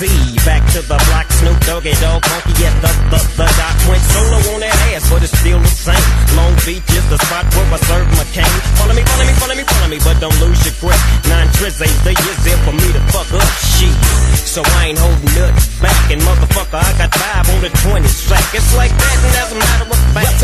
Depths 0.00 0.08
of 0.08 0.08
the 0.08 0.08
sea, 0.08 0.36
back 0.44 0.62
to 0.72 0.80
the 0.82 0.98
block, 1.08 1.26
Snoop 1.30 1.58
Doggy 1.66 1.92
Dog, 2.00 2.24
funky 2.24 2.64
at 2.64 2.74
the, 2.80 2.92
the, 3.12 3.20
the 3.36 3.46
dock. 3.56 3.76
Went 3.88 4.02
solo 4.02 4.38
on 4.54 4.60
that 4.60 4.74
ass, 4.92 5.04
but 5.10 5.22
it's 5.22 5.36
still 5.38 5.60
the 5.60 5.68
same. 5.68 6.00
Long 6.36 6.54
Beach 6.64 6.84
is 6.96 7.06
the 7.10 7.18
spot 7.18 7.44
where 7.54 7.68
I 7.68 7.78
serve 7.84 8.08
my 8.16 8.24
cane. 8.32 8.60
Follow 8.80 8.94
me, 8.94 9.02
follow 9.04 9.26
me, 9.26 9.34
follow 9.36 9.54
me, 9.54 9.64
follow 9.64 9.88
me, 9.88 9.98
but 10.00 10.16
don't 10.20 10.38
lose 10.40 10.60
your 10.64 10.76
grip. 10.80 11.00
Nine 11.28 11.48
tris 11.56 11.80
ain't 11.80 12.00
the 12.04 12.14
years 12.16 12.40
there 12.44 12.60
for 12.64 12.72
me 12.72 12.88
to 12.92 13.02
fuck 13.12 13.28
up 13.32 13.50
shit. 13.76 13.94
So 14.46 14.62
I 14.80 14.90
ain't 14.90 14.98
holding 14.98 15.30
nothing 15.36 15.68
back, 15.82 16.10
and 16.10 16.20
motherfucker, 16.22 16.80
I 16.80 16.90
got 16.96 17.10
five 17.14 17.46
on 17.50 17.60
the 17.60 17.70
20 17.70 18.06
slack. 18.08 18.44
It's 18.54 18.72
like 18.74 18.90
that, 18.90 19.16
and 19.20 19.34
as 19.36 19.52
a 19.52 19.58
matter 19.58 19.86
of 19.90 20.00
fact. 20.16 20.40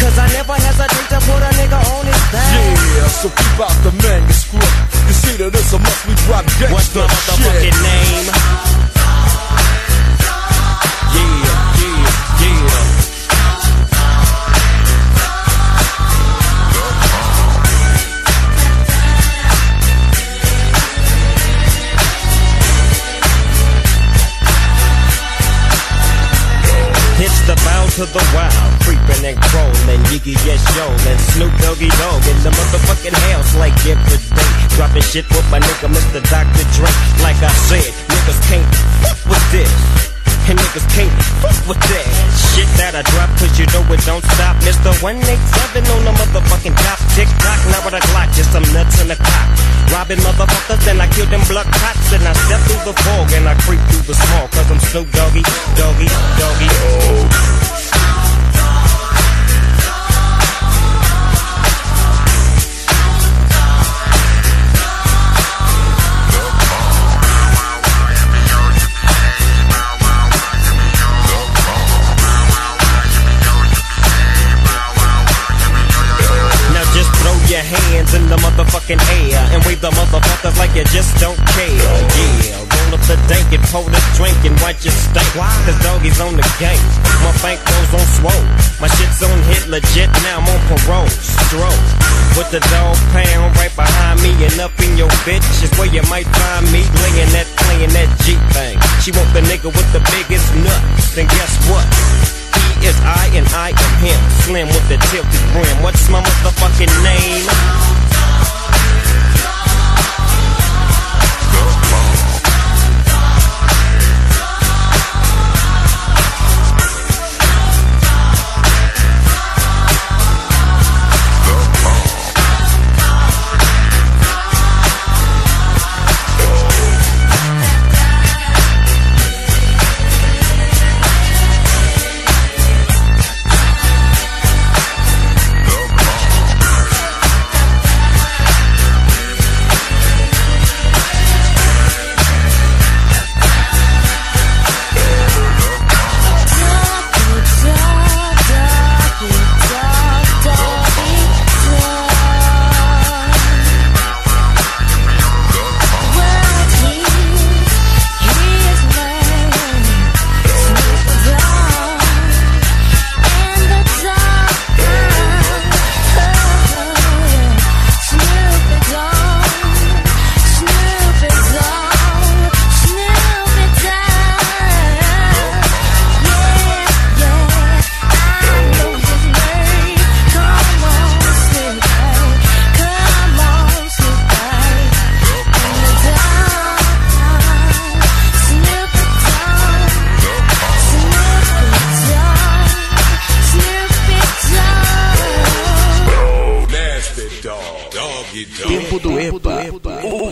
Cause 0.00 0.18
I 0.18 0.26
never 0.34 0.54
hesitate 0.54 1.08
to 1.14 1.18
put 1.22 1.40
a 1.42 1.50
nigga 1.58 1.78
on 1.78 2.04
his 2.06 2.22
back. 2.32 2.52
Yeah, 2.96 3.08
so 3.08 3.28
keep 3.28 3.56
out 3.60 3.76
the 3.84 3.92
manuscript. 4.02 4.90
You 5.20 5.26
see 5.26 5.36
that 5.36 5.54
it's 5.54 5.72
a 5.74 5.78
must 5.78 6.06
we 6.06 6.14
drop 6.24 6.44
gangsta 6.56 6.72
What's 6.72 6.94
my 6.94 7.02
motherfucking 7.02 7.76
shit. 7.76 7.82
name? 7.84 8.26
Yeah, 11.12 11.44
yeah, 11.76 12.64
yeah. 12.64 14.00
It's 27.22 27.40
the 27.46 27.54
bound 27.66 27.90
to 27.92 28.06
the 28.06 28.24
wild, 28.32 28.69
and 29.30 29.38
crawling, 29.46 30.02
Yiggy 30.10 30.34
yes 30.42 30.58
yo, 30.74 30.90
and 31.06 31.20
Snoop 31.30 31.54
Doggy 31.62 31.86
Dog 32.02 32.22
in 32.26 32.38
the 32.42 32.50
motherfucking 32.50 33.14
house 33.30 33.54
like 33.62 33.74
every 33.86 34.18
day. 34.18 34.50
Dropping 34.74 35.06
shit 35.06 35.26
with 35.30 35.46
my 35.54 35.62
nigga 35.62 35.86
Mr. 35.86 36.18
Dr. 36.26 36.64
Dre. 36.74 36.90
Like 37.22 37.38
I 37.38 37.52
said, 37.70 37.86
niggas 38.10 38.40
can't 38.50 38.66
fuck 38.98 39.18
with 39.30 39.46
this. 39.54 39.70
And 40.50 40.58
niggas 40.58 40.88
can't 40.90 41.14
fuck 41.38 41.54
with 41.70 41.78
that 41.78 42.06
shit 42.58 42.66
that 42.74 42.98
I 42.98 43.06
drop, 43.06 43.30
cause 43.38 43.54
you 43.54 43.70
know 43.70 43.86
it 43.94 44.02
don't 44.02 44.24
stop. 44.34 44.58
Mr. 44.66 44.90
187 44.98 45.22
on 45.22 46.00
the 46.10 46.14
motherfucking 46.18 46.74
top. 46.74 46.98
Tick 47.14 47.30
tock, 47.38 47.60
now 47.70 47.86
with 47.86 47.94
a 47.94 48.02
Glock, 48.10 48.34
just 48.34 48.50
some 48.50 48.66
nuts 48.74 48.98
in 48.98 49.06
the 49.06 49.18
cock. 49.20 49.48
Robbing 49.94 50.18
motherfuckers, 50.26 50.82
and 50.90 50.98
I 50.98 51.06
kill 51.14 51.30
them 51.30 51.44
blood 51.46 51.70
cops. 51.70 52.10
And 52.10 52.26
I 52.26 52.34
step 52.34 52.58
through 52.66 52.82
the 52.82 52.96
fog, 52.98 53.30
and 53.30 53.46
I 53.46 53.54
creep 53.62 53.82
through 53.94 54.10
the 54.10 54.16
small, 54.18 54.50
cause 54.50 54.66
I'm 54.74 54.82
Snoop 54.90 55.06
Doggy, 55.14 55.46
Doggy, 55.78 56.08
Doggy. 56.34 56.70
Oh. 56.82 57.59
Hands 77.70 78.14
in 78.14 78.26
the 78.26 78.36
motherfucking 78.42 78.98
air 78.98 79.38
and 79.54 79.62
wave 79.62 79.80
the 79.80 79.90
motherfuckers 79.94 80.58
like 80.58 80.74
you 80.74 80.82
just 80.90 81.14
don't 81.22 81.38
care. 81.54 81.70
Yeah, 81.70 82.58
roll 82.66 82.98
up 82.98 83.02
the 83.06 83.14
dank 83.30 83.46
and 83.54 83.62
pour 83.70 83.86
the 83.86 84.02
drink 84.18 84.36
and 84.42 84.58
watch 84.58 84.82
it 84.82 84.94
stink. 84.94 85.30
Cause 85.38 85.78
doggies 85.86 86.18
on 86.18 86.34
the 86.34 86.46
game. 86.58 86.82
My 87.22 87.30
bankroll's 87.38 87.94
on 87.94 88.06
swole. 88.18 88.46
My 88.82 88.90
shit's 88.98 89.22
on 89.22 89.38
hit 89.46 89.70
legit, 89.70 90.10
now 90.26 90.42
I'm 90.42 90.50
on 90.50 90.60
parole. 90.66 91.10
Stroke. 91.46 91.86
With 92.34 92.50
the 92.50 92.62
dog 92.70 92.98
pound 93.14 93.54
right 93.56 93.74
behind 93.74 94.22
me 94.22 94.34
and 94.46 94.58
up 94.58 94.74
in 94.82 94.96
your 94.98 95.10
bitch 95.26 95.46
is 95.62 95.70
where 95.78 95.90
you 95.90 96.02
might 96.10 96.26
find 96.26 96.66
me 96.74 96.82
laying 97.06 97.30
that, 97.34 97.46
playing 97.66 97.94
that 97.94 98.10
G 98.26 98.34
thing. 98.54 98.78
She 99.02 99.10
want 99.14 99.30
the 99.34 99.42
nigga 99.46 99.70
with 99.70 99.88
the 99.94 100.02
biggest 100.10 100.46
nut. 100.62 100.82
Then 101.14 101.26
guess 101.26 101.54
what? 101.70 102.39
He 102.54 102.86
is 102.86 102.98
I 103.02 103.30
and 103.34 103.46
I 103.54 103.70
am 103.70 103.92
him. 104.02 104.20
Slim 104.42 104.68
with 104.68 104.86
the 104.88 104.98
tilted 105.10 105.44
brim. 105.52 105.82
What's 105.82 106.08
my 106.08 106.22
motherfucking 106.22 106.92
name? 107.02 107.99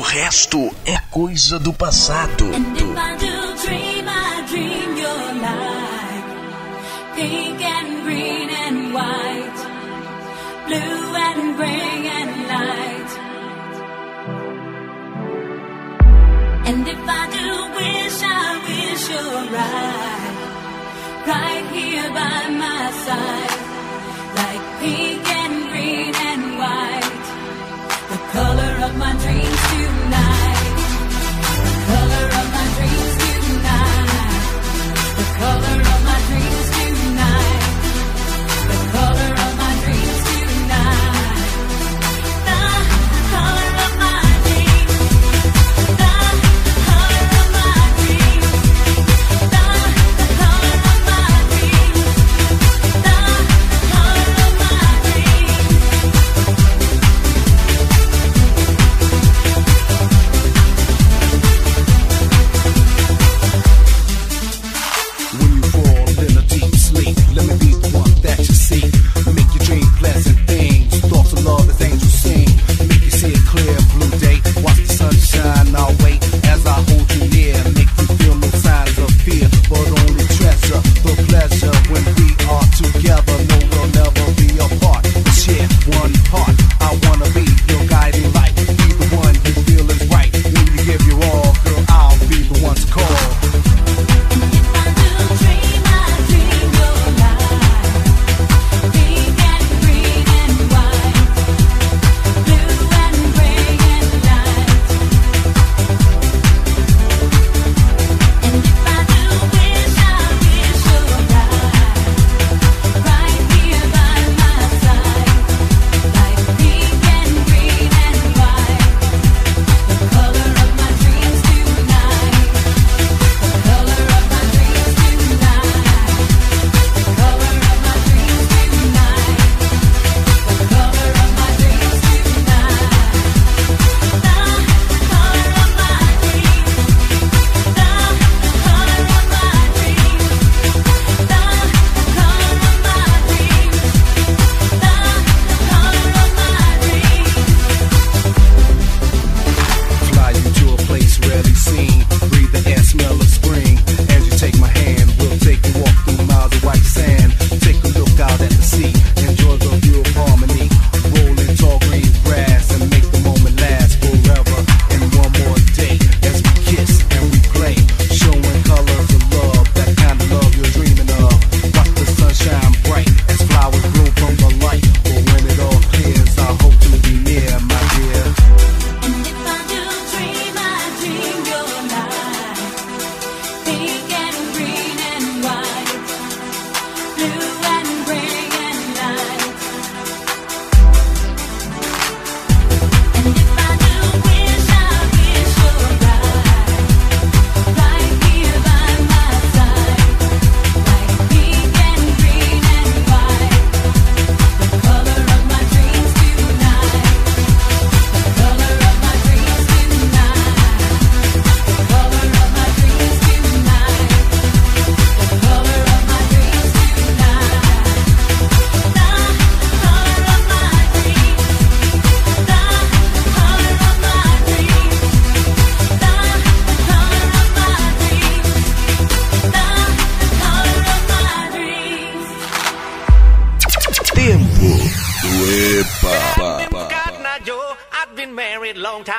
Resto 0.08 0.74
é 0.86 0.96
coisa 1.10 1.58
do 1.58 1.72
passado. 1.72 2.44
And 2.46 2.78
if 16.86 16.98
I 16.98 17.00
do 17.36 17.48
wish, 17.76 18.22
I 18.22 18.24
wish 18.64 19.08
you're 19.08 19.46
right. 19.56 20.36
Right 21.26 21.66
here 21.72 22.10
by 22.18 22.40
my 22.62 22.84
side. 23.04 23.60
Like 24.40 24.62
pink 24.80 25.26
and 25.42 25.54
green 25.70 26.14
and 26.30 26.44
white. 26.60 27.26
The 28.12 28.18
color 28.32 28.74
of 28.86 28.92
my 28.98 29.12
dreams 29.22 29.57
color 35.38 35.87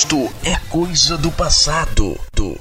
Isto 0.00 0.32
é 0.42 0.56
coisa 0.70 1.18
do 1.18 1.30
passado. 1.30 2.18
Do 2.32 2.58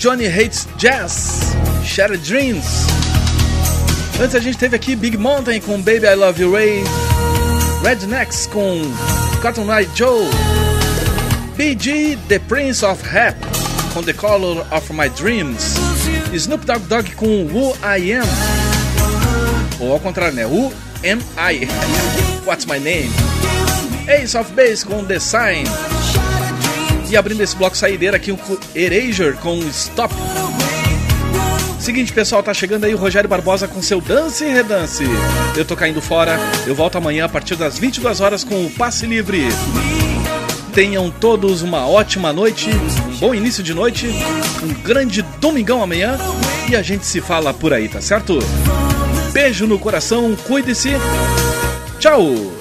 Johnny 0.00 0.26
Hates 0.26 0.66
Jazz, 0.78 1.54
Shattered 1.84 2.24
Dreams. 2.24 2.86
Antes 4.18 4.34
a 4.34 4.40
gente 4.40 4.56
teve 4.56 4.74
aqui 4.74 4.96
Big 4.96 5.18
Mountain 5.18 5.60
com 5.60 5.76
Baby 5.76 6.06
I 6.06 6.14
Love 6.14 6.40
You 6.42 6.52
Ray, 6.54 6.82
Rednecks 7.82 8.46
com 8.46 8.80
Cotton 9.42 9.66
Eye 9.70 9.86
Joe, 9.94 10.26
BG 11.54 12.16
The 12.28 12.38
Prince 12.38 12.82
of 12.82 13.06
Rap 13.06 13.36
com 13.92 14.02
The 14.02 14.14
Color 14.14 14.64
of 14.72 14.90
My 14.90 15.10
Dreams, 15.10 15.74
Snoop 16.32 16.64
Dogg 16.64 16.80
Dogg 16.86 17.14
com 17.16 17.44
Who 17.52 17.76
I 17.84 18.14
Am, 18.14 18.28
ou 19.80 19.92
ao 19.92 20.00
contrário, 20.00 20.34
né? 20.34 20.46
Who 20.46 20.72
Am 21.04 21.20
I? 21.36 21.68
What's 22.46 22.64
My 22.64 22.78
Name? 22.78 23.10
Ace 24.08 24.34
of 24.34 24.50
Base 24.54 24.82
com 24.82 25.04
The 25.04 25.20
Sign. 25.20 25.89
E 27.10 27.16
abrindo 27.16 27.42
esse 27.42 27.56
bloco 27.56 27.76
saideira 27.76 28.16
aqui 28.16 28.32
com 28.32 28.56
Erasure 28.74 29.36
com 29.38 29.58
Stop. 29.68 30.14
Seguinte, 31.80 32.12
pessoal, 32.12 32.42
tá 32.42 32.54
chegando 32.54 32.84
aí 32.84 32.94
o 32.94 32.98
Rogério 32.98 33.28
Barbosa 33.28 33.66
com 33.66 33.82
seu 33.82 34.00
Dance 34.00 34.44
e 34.44 34.52
Redance. 34.52 35.02
Eu 35.56 35.64
tô 35.64 35.74
caindo 35.74 36.00
fora, 36.00 36.38
eu 36.66 36.74
volto 36.74 36.98
amanhã 36.98 37.24
a 37.24 37.28
partir 37.28 37.56
das 37.56 37.78
22 37.78 38.20
horas 38.20 38.44
com 38.44 38.64
o 38.64 38.70
Passe 38.70 39.06
Livre. 39.06 39.48
Tenham 40.72 41.10
todos 41.10 41.62
uma 41.62 41.88
ótima 41.88 42.32
noite, 42.32 42.70
um 42.70 43.16
bom 43.16 43.34
início 43.34 43.62
de 43.62 43.74
noite, 43.74 44.06
um 44.62 44.72
grande 44.82 45.22
domingão 45.40 45.82
amanhã 45.82 46.16
e 46.68 46.76
a 46.76 46.82
gente 46.82 47.04
se 47.04 47.20
fala 47.20 47.52
por 47.52 47.72
aí, 47.72 47.88
tá 47.88 48.00
certo? 48.00 48.38
Beijo 49.32 49.66
no 49.66 49.78
coração, 49.78 50.36
cuide-se. 50.46 50.90
Tchau! 51.98 52.59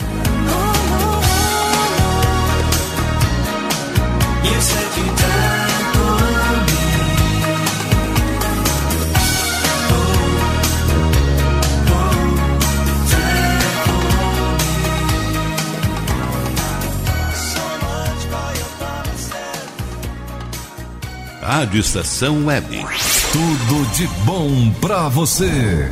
Rádio 21.60 21.82
Estação 21.82 22.46
Web. 22.46 22.86
Tudo 23.34 23.92
de 23.92 24.08
bom 24.24 24.72
para 24.80 25.10
você. 25.10 25.92